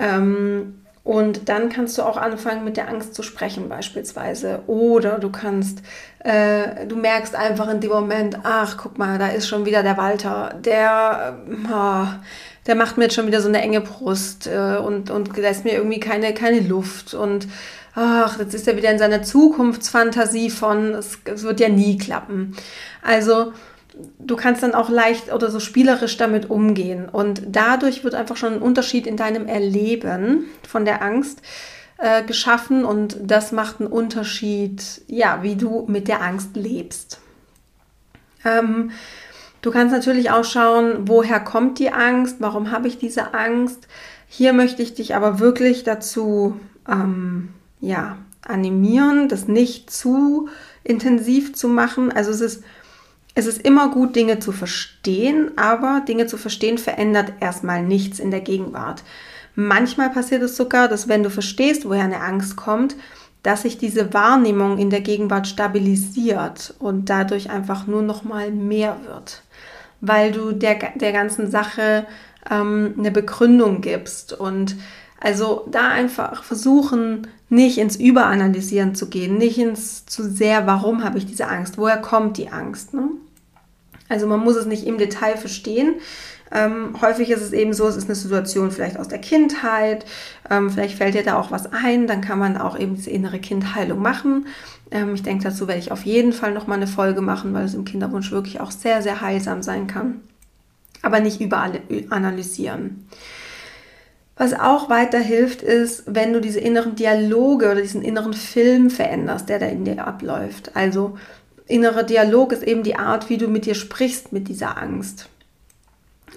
[0.00, 4.62] Ähm, und dann kannst du auch anfangen, mit der Angst zu sprechen beispielsweise.
[4.66, 5.82] Oder du kannst,
[6.20, 9.96] äh, du merkst einfach in dem Moment, ach, guck mal, da ist schon wieder der
[9.96, 15.10] Walter, der, äh, der macht mir jetzt schon wieder so eine enge Brust äh, und,
[15.10, 17.14] und lässt mir irgendwie keine, keine Luft.
[17.14, 17.48] Und
[17.94, 22.54] ach, jetzt ist er wieder in seiner Zukunftsfantasie von, es, es wird ja nie klappen.
[23.02, 23.52] Also
[24.18, 27.08] du kannst dann auch leicht oder so spielerisch damit umgehen.
[27.08, 31.42] Und dadurch wird einfach schon ein Unterschied in deinem Erleben von der Angst
[31.98, 37.20] äh, geschaffen und das macht einen Unterschied, ja, wie du mit der Angst lebst.
[38.44, 38.90] Ähm,
[39.62, 43.88] Du kannst natürlich auch schauen, woher kommt die Angst, warum habe ich diese Angst.
[44.26, 46.58] Hier möchte ich dich aber wirklich dazu
[46.88, 50.48] ähm, ja, animieren, das nicht zu
[50.82, 52.10] intensiv zu machen.
[52.10, 52.64] Also es ist,
[53.34, 58.30] es ist immer gut, Dinge zu verstehen, aber Dinge zu verstehen verändert erstmal nichts in
[58.30, 59.02] der Gegenwart.
[59.54, 62.96] Manchmal passiert es sogar, dass wenn du verstehst, woher eine Angst kommt,
[63.42, 68.96] dass sich diese Wahrnehmung in der Gegenwart stabilisiert und dadurch einfach nur noch mal mehr
[69.06, 69.42] wird
[70.00, 72.06] weil du der, der ganzen Sache
[72.50, 74.32] ähm, eine Begründung gibst.
[74.32, 74.76] Und
[75.20, 81.18] also da einfach versuchen, nicht ins Überanalysieren zu gehen, nicht ins zu sehr, warum habe
[81.18, 82.94] ich diese Angst, woher kommt die Angst.
[82.94, 83.10] Ne?
[84.08, 85.96] Also man muss es nicht im Detail verstehen.
[86.52, 90.04] Ähm, häufig ist es eben so, es ist eine Situation vielleicht aus der Kindheit,
[90.48, 93.38] ähm, vielleicht fällt dir da auch was ein, dann kann man auch eben diese innere
[93.38, 94.46] Kindheilung machen.
[94.90, 97.74] Ähm, ich denke, dazu werde ich auf jeden Fall nochmal eine Folge machen, weil es
[97.74, 100.22] im Kinderwunsch wirklich auch sehr, sehr heilsam sein kann.
[101.02, 101.80] Aber nicht überall
[102.10, 103.06] analysieren.
[104.40, 109.58] Was auch weiterhilft, ist, wenn du diese inneren Dialoge oder diesen inneren Film veränderst, der
[109.58, 110.74] da in dir abläuft.
[110.74, 111.18] Also
[111.66, 115.28] innerer Dialog ist eben die Art, wie du mit dir sprichst mit dieser Angst.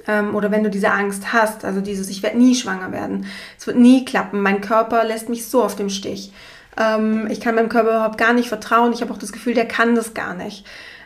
[0.06, 3.26] Ähm, oder wenn du diese Angst hast, also dieses, ich werde nie schwanger werden,
[3.58, 6.34] es wird nie klappen, mein Körper lässt mich so auf dem Stich.
[6.78, 8.92] Ähm, ich kann meinem Körper überhaupt gar nicht vertrauen.
[8.92, 10.66] Ich habe auch das Gefühl, der kann das gar nicht.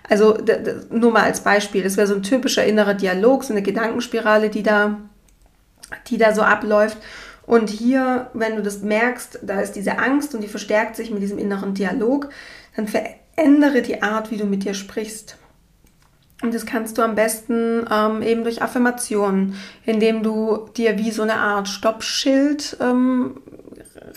[0.10, 0.36] Also
[0.90, 4.64] nur mal als Beispiel, das wäre so ein typischer innerer Dialog, so eine Gedankenspirale, die
[4.64, 4.98] da,
[6.08, 6.98] die da so abläuft.
[7.46, 11.22] Und hier, wenn du das merkst, da ist diese Angst und die verstärkt sich mit
[11.22, 12.30] diesem inneren Dialog,
[12.76, 15.38] dann verändere die Art, wie du mit dir sprichst.
[16.44, 21.24] Und das kannst du am besten ähm, eben durch Affirmationen, indem du dir wie so
[21.24, 23.42] eine Art Stoppschild ähm,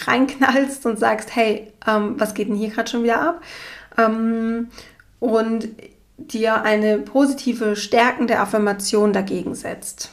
[0.07, 3.43] reinknallst und sagst, hey, ähm, was geht denn hier gerade schon wieder ab?
[3.97, 4.69] Ähm,
[5.19, 5.69] und
[6.19, 10.11] dir eine positive, stärkende Affirmation dagegen setzt.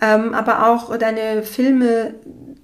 [0.00, 2.14] Ähm, aber auch deine Filme,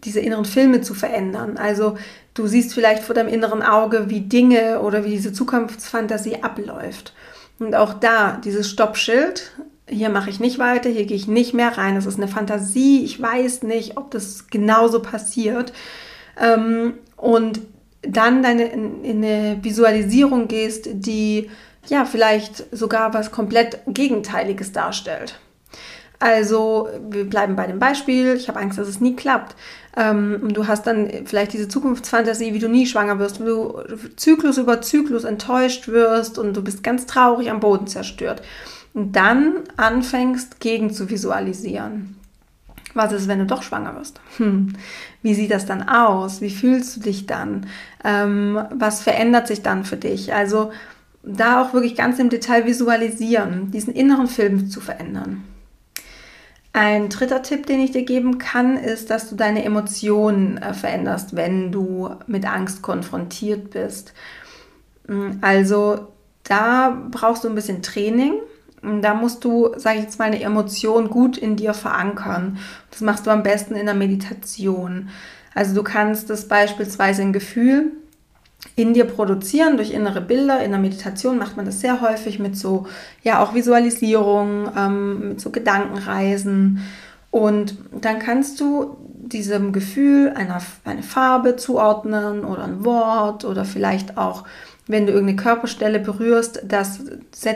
[0.05, 1.57] diese inneren Filme zu verändern.
[1.57, 1.97] Also
[2.35, 7.15] du siehst vielleicht vor deinem inneren Auge, wie Dinge oder wie diese Zukunftsfantasie abläuft.
[7.59, 9.53] Und auch da dieses Stoppschild,
[9.87, 13.05] hier mache ich nicht weiter, hier gehe ich nicht mehr rein, das ist eine Fantasie,
[13.05, 15.73] ich weiß nicht, ob das genauso passiert
[16.41, 17.61] ähm, und
[18.03, 21.51] dann deine, in, in eine Visualisierung gehst, die
[21.89, 25.39] ja vielleicht sogar was komplett Gegenteiliges darstellt.
[26.21, 28.37] Also, wir bleiben bei dem Beispiel.
[28.37, 29.57] Ich habe Angst, dass es nie klappt.
[29.97, 33.83] Ähm, du hast dann vielleicht diese Zukunftsfantasie, wie du nie schwanger wirst, wie du
[34.17, 38.43] Zyklus über Zyklus enttäuscht wirst und du bist ganz traurig am Boden zerstört.
[38.93, 42.17] Und dann anfängst, gegen zu visualisieren.
[42.93, 44.21] Was ist, wenn du doch schwanger wirst?
[44.37, 44.75] Hm.
[45.23, 46.43] Wie sieht das dann aus?
[46.43, 47.67] Wie fühlst du dich dann?
[48.05, 50.35] Ähm, was verändert sich dann für dich?
[50.35, 50.71] Also
[51.23, 55.45] da auch wirklich ganz im Detail visualisieren, diesen inneren Film zu verändern.
[56.73, 61.35] Ein dritter Tipp, den ich dir geben kann, ist, dass du deine Emotionen äh, veränderst,
[61.35, 64.13] wenn du mit Angst konfrontiert bist.
[65.07, 66.09] Hm, also
[66.45, 68.35] da brauchst du ein bisschen Training.
[69.03, 72.59] Da musst du, sage ich jetzt mal, eine Emotion gut in dir verankern.
[72.91, 75.11] Das machst du am besten in der Meditation.
[75.55, 77.93] Also du kannst das beispielsweise ein Gefühl
[78.77, 80.63] in dir produzieren durch innere Bilder.
[80.63, 82.87] In der Meditation macht man das sehr häufig mit so,
[83.23, 86.81] ja, auch Visualisierung, ähm, mit so Gedankenreisen.
[87.31, 94.17] Und dann kannst du diesem Gefühl einer, eine Farbe zuordnen oder ein Wort oder vielleicht
[94.19, 94.45] auch,
[94.87, 97.01] wenn du irgendeine Körperstelle berührst, das,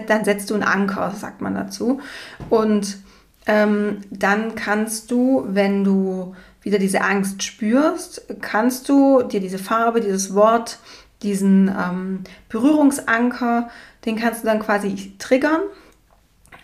[0.06, 2.00] dann setzt du einen Anker, sagt man dazu.
[2.48, 2.98] Und
[3.46, 10.00] ähm, dann kannst du, wenn du wieder diese Angst spürst, kannst du dir diese Farbe,
[10.00, 10.78] dieses Wort,
[11.24, 13.68] diesen ähm, Berührungsanker,
[14.04, 15.62] den kannst du dann quasi triggern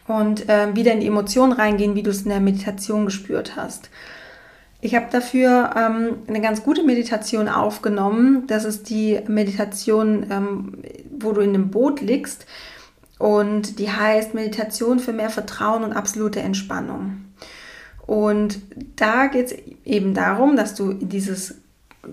[0.07, 3.91] und äh, wieder in die Emotionen reingehen, wie du es in der Meditation gespürt hast.
[4.83, 8.47] Ich habe dafür ähm, eine ganz gute Meditation aufgenommen.
[8.47, 10.79] Das ist die Meditation, ähm,
[11.11, 12.47] wo du in einem Boot liegst.
[13.19, 17.25] Und die heißt Meditation für mehr Vertrauen und absolute Entspannung.
[18.07, 18.61] Und
[18.97, 19.55] da geht es
[19.85, 21.60] eben darum, dass du dieses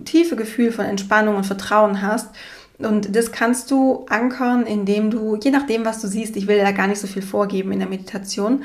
[0.06, 2.30] tiefe Gefühl von Entspannung und Vertrauen hast.
[2.78, 6.72] Und das kannst du ankern, indem du, je nachdem, was du siehst, ich will da
[6.72, 8.64] gar nicht so viel vorgeben in der Meditation,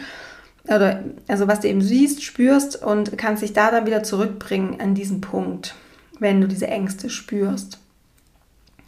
[0.64, 4.94] oder also was du eben siehst, spürst und kannst dich da dann wieder zurückbringen an
[4.94, 5.74] diesen Punkt,
[6.18, 7.78] wenn du diese Ängste spürst.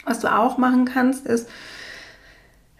[0.05, 1.49] Was du auch machen kannst, ist,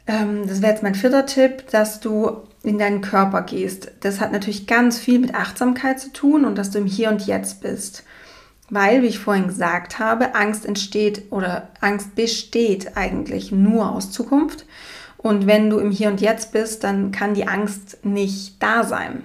[0.07, 3.91] ähm, das wäre jetzt mein vierter Tipp, dass du in deinen Körper gehst.
[4.01, 7.27] Das hat natürlich ganz viel mit Achtsamkeit zu tun und dass du im Hier und
[7.27, 8.05] Jetzt bist.
[8.71, 14.65] Weil, wie ich vorhin gesagt habe, Angst entsteht oder Angst besteht eigentlich nur aus Zukunft.
[15.19, 19.25] Und wenn du im Hier und Jetzt bist, dann kann die Angst nicht da sein.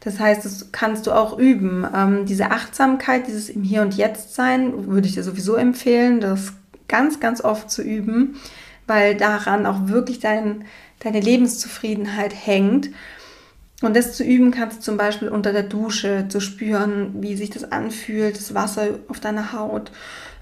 [0.00, 1.86] Das heißt, das kannst du auch üben.
[1.94, 6.52] Ähm, diese Achtsamkeit, dieses im Hier und Jetzt sein, würde ich dir sowieso empfehlen, das
[6.88, 8.36] ganz, ganz oft zu üben,
[8.86, 10.66] weil daran auch wirklich dein,
[11.00, 12.90] deine Lebenszufriedenheit hängt.
[13.84, 17.50] Und das zu üben kannst du zum Beispiel unter der Dusche, zu spüren, wie sich
[17.50, 19.90] das anfühlt, das Wasser auf deiner Haut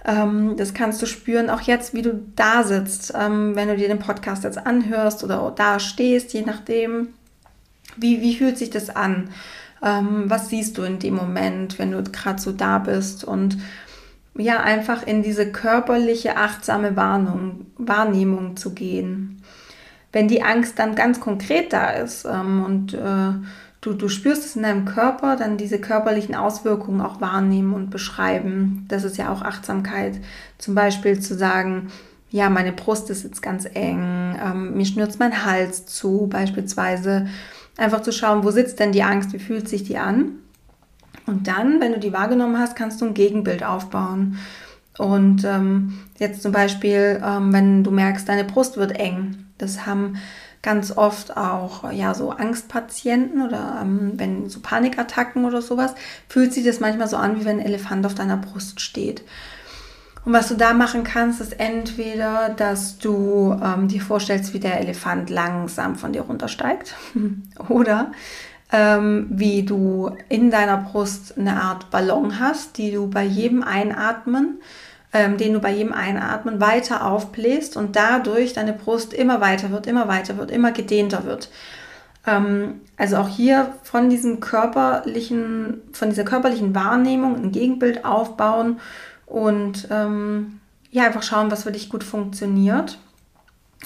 [0.05, 3.89] ähm, das kannst du spüren, auch jetzt, wie du da sitzt, ähm, wenn du dir
[3.89, 7.09] den Podcast jetzt anhörst oder da stehst, je nachdem.
[7.97, 9.31] Wie, wie fühlt sich das an?
[9.83, 13.23] Ähm, was siehst du in dem Moment, wenn du gerade so da bist?
[13.23, 13.59] Und
[14.35, 19.32] ja, einfach in diese körperliche, achtsame Warnung, Wahrnehmung zu gehen.
[20.13, 23.33] Wenn die Angst dann ganz konkret da ist ähm, und äh,
[23.81, 28.85] du, du spürst es in deinem Körper, dann diese körperlichen Auswirkungen auch wahrnehmen und beschreiben.
[28.89, 30.21] Das ist ja auch Achtsamkeit.
[30.59, 31.89] Zum Beispiel zu sagen,
[32.31, 37.27] ja, meine Brust ist jetzt ganz eng, ähm, mir schnürt mein Hals zu, beispielsweise.
[37.77, 40.39] Einfach zu schauen, wo sitzt denn die Angst, wie fühlt sich die an?
[41.27, 44.39] Und dann, wenn du die wahrgenommen hast, kannst du ein Gegenbild aufbauen.
[44.99, 49.47] Und ähm, jetzt zum Beispiel, ähm, wenn du merkst, deine Brust wird eng.
[49.63, 50.17] Das haben
[50.63, 55.95] ganz oft auch ja so Angstpatienten oder ähm, wenn so Panikattacken oder sowas,
[56.29, 59.23] fühlt sich das manchmal so an, wie wenn ein Elefant auf deiner Brust steht.
[60.25, 64.81] Und was du da machen kannst, ist entweder, dass du ähm, dir vorstellst, wie der
[64.81, 66.95] Elefant langsam von dir runtersteigt
[67.69, 68.13] oder
[68.71, 74.61] ähm, wie du in deiner Brust eine Art Ballon hast, die du bei jedem Einatmen
[75.13, 79.87] ähm, den du bei jedem Einatmen weiter aufbläst und dadurch deine Brust immer weiter wird,
[79.87, 81.51] immer weiter wird, immer gedehnter wird.
[82.27, 88.81] Ähm, also auch hier von diesem körperlichen, von dieser körperlichen Wahrnehmung ein Gegenbild aufbauen
[89.27, 90.61] und ähm,
[90.91, 92.99] ja, einfach schauen, was für dich gut funktioniert.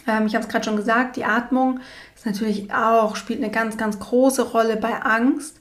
[0.07, 1.81] Ähm, ich habe es gerade schon gesagt, die Atmung
[2.15, 5.61] ist natürlich auch, spielt eine ganz, ganz große Rolle bei Angst.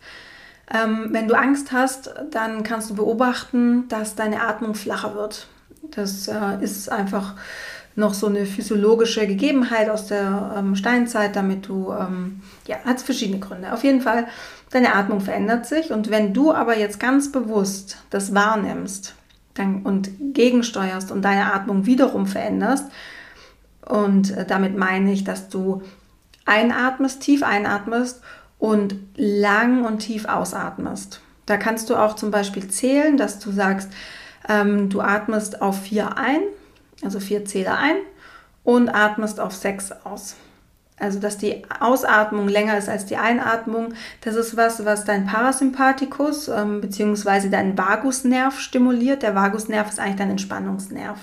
[0.74, 5.47] Ähm, wenn du Angst hast, dann kannst du beobachten, dass deine Atmung flacher wird.
[5.92, 7.36] Das äh, ist einfach
[7.96, 13.40] noch so eine physiologische Gegebenheit aus der ähm, Steinzeit, damit du, ähm, ja, hat verschiedene
[13.40, 13.72] Gründe.
[13.72, 14.28] Auf jeden Fall,
[14.72, 19.16] deine Atmung verändert sich und wenn du aber jetzt ganz bewusst das wahrnimmst
[19.54, 22.86] dann, und gegensteuerst und deine Atmung wiederum veränderst,
[23.86, 25.84] und äh, damit meine ich, dass du
[26.46, 28.22] einatmest, tief einatmest
[28.60, 31.22] und lang und tief ausatmest.
[31.46, 33.90] Da kannst du auch zum Beispiel zählen, dass du sagst,
[34.48, 36.41] ähm, du atmest auf 4 ein,
[37.04, 37.98] also 4 Zähler ein
[38.64, 40.36] und atmest auf 6 aus.
[40.98, 46.48] Also, dass die Ausatmung länger ist als die Einatmung, das ist was, was dein Parasympathikus
[46.48, 47.50] ähm, bzw.
[47.50, 49.22] deinen Vagusnerv stimuliert.
[49.22, 51.20] Der Vagusnerv ist eigentlich dein Entspannungsnerv.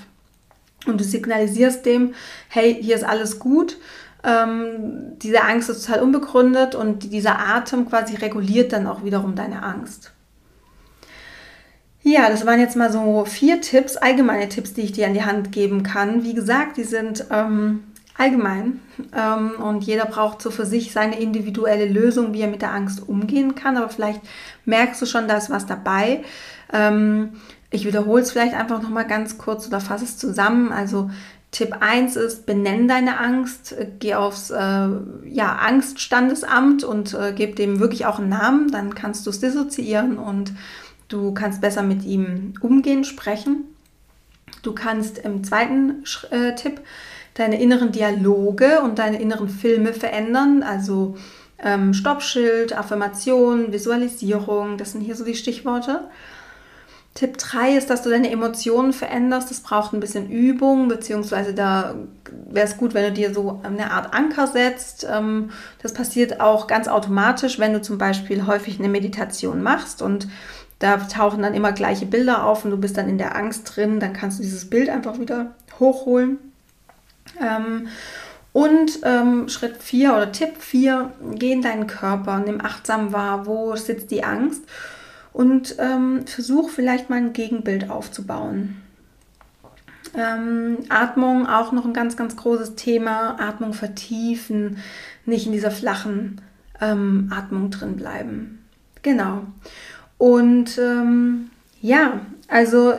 [0.87, 2.13] Und du signalisierst dem,
[2.49, 3.79] hey, hier ist alles gut.
[4.25, 9.63] Ähm, diese Angst ist total unbegründet und dieser Atem quasi reguliert dann auch wiederum deine
[9.63, 10.13] Angst.
[12.05, 15.25] Ja, das waren jetzt mal so vier Tipps, allgemeine Tipps, die ich dir an die
[15.25, 16.25] Hand geben kann.
[16.25, 17.85] Wie gesagt, die sind ähm,
[18.17, 18.81] allgemein
[19.17, 23.09] ähm, und jeder braucht so für sich seine individuelle Lösung, wie er mit der Angst
[23.09, 23.77] umgehen kann.
[23.77, 24.21] Aber vielleicht
[24.65, 26.25] merkst du schon, da ist was dabei.
[26.73, 27.35] Ähm,
[27.71, 30.73] ich wiederhole es vielleicht einfach nochmal ganz kurz oder fasse es zusammen.
[30.73, 31.09] Also
[31.53, 34.89] Tipp 1 ist, benenn deine Angst, geh aufs äh,
[35.27, 40.19] ja, Angststandesamt und äh, gib dem wirklich auch einen Namen, dann kannst du es dissoziieren
[40.19, 40.53] und
[41.13, 43.65] Du kannst besser mit ihm umgehen, sprechen.
[44.63, 46.81] Du kannst im zweiten äh, Tipp
[47.35, 50.63] deine inneren Dialoge und deine inneren Filme verändern.
[50.63, 51.19] Also
[51.59, 56.09] ähm, Stoppschild, Affirmation, Visualisierung, das sind hier so die Stichworte.
[57.15, 59.51] Tipp 3 ist, dass du deine Emotionen veränderst.
[59.51, 61.95] Das braucht ein bisschen Übung, beziehungsweise da
[62.49, 65.07] wäre es gut, wenn du dir so eine Art Anker setzt.
[65.11, 65.51] Ähm,
[65.83, 70.27] das passiert auch ganz automatisch, wenn du zum Beispiel häufig eine Meditation machst und
[70.83, 74.01] da tauchen dann immer gleiche Bilder auf und du bist dann in der Angst drin.
[74.01, 76.39] Dann kannst du dieses Bild einfach wieder hochholen.
[77.41, 77.87] Ähm,
[78.53, 83.77] und ähm, Schritt 4 oder Tipp 4, geh in deinen Körper, nimm achtsam wahr, wo
[83.77, 84.63] sitzt die Angst
[85.33, 88.83] und ähm, versuch vielleicht mal ein Gegenbild aufzubauen.
[90.15, 93.41] Ähm, Atmung auch noch ein ganz, ganz großes Thema.
[93.41, 94.79] Atmung vertiefen,
[95.25, 96.41] nicht in dieser flachen
[96.81, 98.59] ähm, Atmung drin bleiben.
[99.03, 99.45] Genau.
[100.23, 101.51] Und ähm,
[101.81, 102.95] ja, also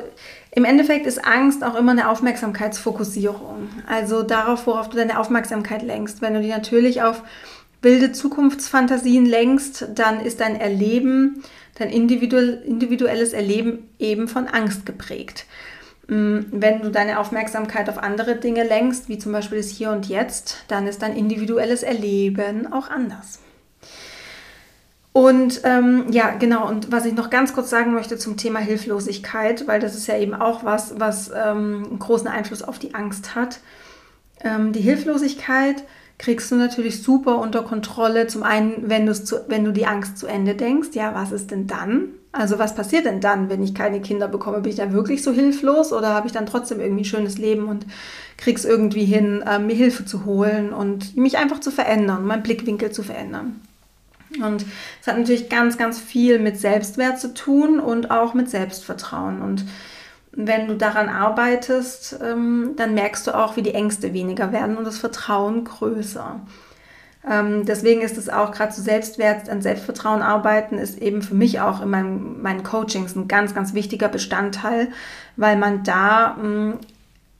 [0.52, 3.70] im Endeffekt ist Angst auch immer eine Aufmerksamkeitsfokussierung.
[3.88, 6.22] Also darauf, worauf du deine Aufmerksamkeit lenkst.
[6.22, 7.24] Wenn du die natürlich auf
[7.82, 11.42] wilde Zukunftsfantasien lenkst, dann ist dein Erleben
[11.76, 15.46] dein individuelles Erleben eben von Angst geprägt.
[16.10, 20.10] Mm, wenn du deine Aufmerksamkeit auf andere Dinge lenkst, wie zum Beispiel das Hier und
[20.10, 23.40] Jetzt, dann ist dein individuelles Erleben auch anders.
[25.14, 29.68] Und ähm, ja, genau, und was ich noch ganz kurz sagen möchte zum Thema Hilflosigkeit,
[29.68, 33.36] weil das ist ja eben auch was, was ähm, einen großen Einfluss auf die Angst
[33.36, 33.60] hat.
[34.44, 35.84] Ähm, die Hilflosigkeit
[36.18, 38.26] kriegst du natürlich super unter Kontrolle.
[38.26, 41.68] Zum einen, wenn, zu, wenn du die Angst zu Ende denkst, ja, was ist denn
[41.68, 42.08] dann?
[42.32, 44.62] Also was passiert denn dann, wenn ich keine Kinder bekomme?
[44.62, 47.68] Bin ich dann wirklich so hilflos oder habe ich dann trotzdem irgendwie ein schönes Leben
[47.68, 47.86] und
[48.38, 52.92] krieg's irgendwie hin, äh, mir Hilfe zu holen und mich einfach zu verändern, meinen Blickwinkel
[52.92, 53.62] zu verändern?
[54.42, 54.66] Und
[55.02, 59.42] es hat natürlich ganz, ganz viel mit Selbstwert zu tun und auch mit Selbstvertrauen.
[59.42, 59.66] Und
[60.32, 64.86] wenn du daran arbeitest, ähm, dann merkst du auch, wie die Ängste weniger werden und
[64.86, 66.42] das Vertrauen größer.
[67.30, 71.62] Ähm, deswegen ist es auch gerade zu Selbstwert, an Selbstvertrauen arbeiten, ist eben für mich
[71.62, 74.90] auch in meinem, meinen Coachings ein ganz, ganz wichtiger Bestandteil,
[75.38, 76.80] weil man da ähm,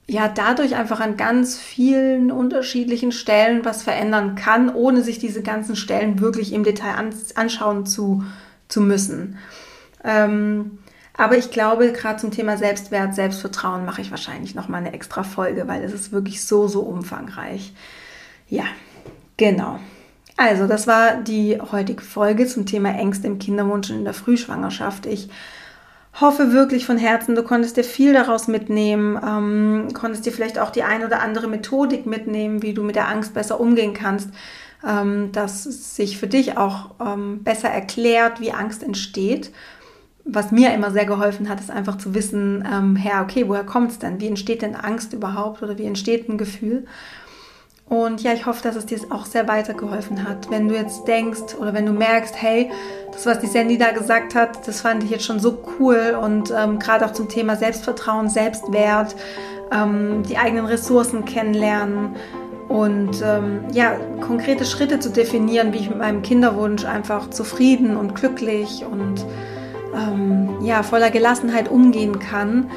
[0.06, 5.76] ja dadurch einfach an ganz vielen unterschiedlichen Stellen was verändern kann, ohne sich diese ganzen
[5.76, 8.24] Stellen wirklich im Detail anschauen zu,
[8.68, 9.38] zu müssen.
[10.02, 10.78] Ähm,
[11.16, 15.22] aber ich glaube, gerade zum Thema Selbstwert, Selbstvertrauen mache ich wahrscheinlich noch mal eine extra
[15.22, 17.72] Folge, weil es ist wirklich so, so umfangreich.
[18.48, 18.64] Ja,
[19.36, 19.78] genau.
[20.36, 25.06] Also, das war die heutige Folge zum Thema Ängste im Kinderwunsch und in der Frühschwangerschaft.
[25.06, 25.28] Ich
[26.20, 30.70] hoffe wirklich von Herzen, du konntest dir viel daraus mitnehmen, ähm, konntest dir vielleicht auch
[30.70, 34.30] die ein oder andere Methodik mitnehmen, wie du mit der Angst besser umgehen kannst,
[34.86, 39.50] ähm, dass sich für dich auch ähm, besser erklärt, wie Angst entsteht
[40.24, 43.90] was mir immer sehr geholfen hat, ist einfach zu wissen, ähm, ja, okay, woher kommt
[43.90, 44.20] es denn?
[44.20, 46.86] Wie entsteht denn Angst überhaupt oder wie entsteht ein Gefühl?
[47.88, 50.50] Und ja, ich hoffe, dass es dir auch sehr weitergeholfen hat.
[50.50, 52.70] Wenn du jetzt denkst oder wenn du merkst, hey,
[53.12, 56.18] das, was die Sandy da gesagt hat, das fand ich jetzt schon so cool.
[56.20, 59.14] Und ähm, gerade auch zum Thema Selbstvertrauen, Selbstwert,
[59.70, 62.16] ähm, die eigenen Ressourcen kennenlernen.
[62.68, 68.14] Und ähm, ja, konkrete Schritte zu definieren, wie ich mit meinem Kinderwunsch einfach zufrieden und
[68.14, 69.24] glücklich und
[69.94, 72.70] ähm, ja, voller Gelassenheit umgehen kann,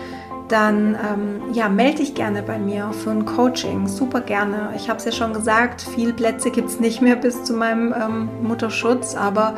[0.50, 3.88] dann ähm, ja, melde dich gerne bei mir für ein Coaching.
[3.88, 4.72] Super gerne.
[4.76, 7.93] Ich habe es ja schon gesagt, viele Plätze gibt es nicht mehr bis zu meinem
[7.93, 9.56] ähm, Mutterschutz, aber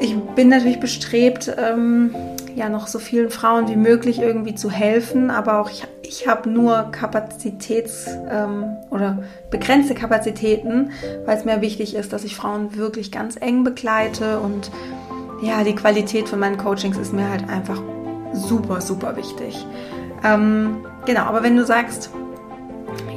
[0.00, 2.14] ich bin natürlich bestrebt, ähm,
[2.54, 6.48] ja, noch so vielen Frauen wie möglich irgendwie zu helfen, aber auch ich, ich habe
[6.48, 10.90] nur Kapazitäts- ähm, oder begrenzte Kapazitäten,
[11.24, 14.70] weil es mir wichtig ist, dass ich Frauen wirklich ganz eng begleite und
[15.42, 17.80] ja, die Qualität von meinen Coachings ist mir halt einfach
[18.32, 19.64] super, super wichtig.
[20.24, 22.10] Ähm, genau, aber wenn du sagst,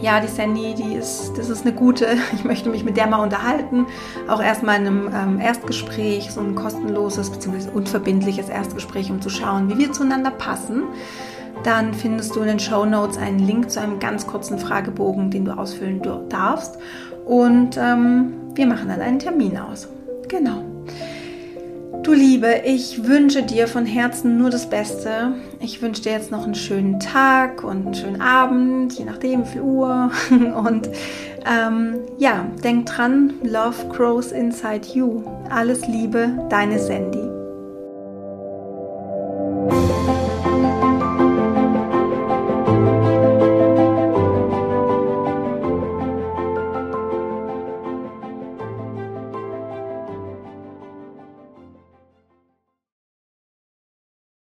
[0.01, 3.21] ja, die Sandy, die ist, das ist eine gute, ich möchte mich mit der mal
[3.21, 3.85] unterhalten,
[4.27, 7.69] auch erstmal in einem ähm, Erstgespräch, so ein kostenloses bzw.
[7.73, 10.83] unverbindliches Erstgespräch, um zu schauen, wie wir zueinander passen,
[11.63, 15.45] dann findest du in den Show Notes einen Link zu einem ganz kurzen Fragebogen, den
[15.45, 16.79] du ausfüllen darfst.
[17.25, 19.87] Und ähm, wir machen dann einen Termin aus.
[20.27, 20.70] Genau.
[22.03, 25.33] Du Liebe, ich wünsche dir von Herzen nur das Beste.
[25.59, 29.49] Ich wünsche dir jetzt noch einen schönen Tag und einen schönen Abend, je nachdem, wie
[29.49, 30.11] viel Uhr.
[30.31, 30.89] Und
[31.45, 35.23] ähm, ja, denk dran, Love grows inside you.
[35.49, 37.30] Alles Liebe, deine Sandy.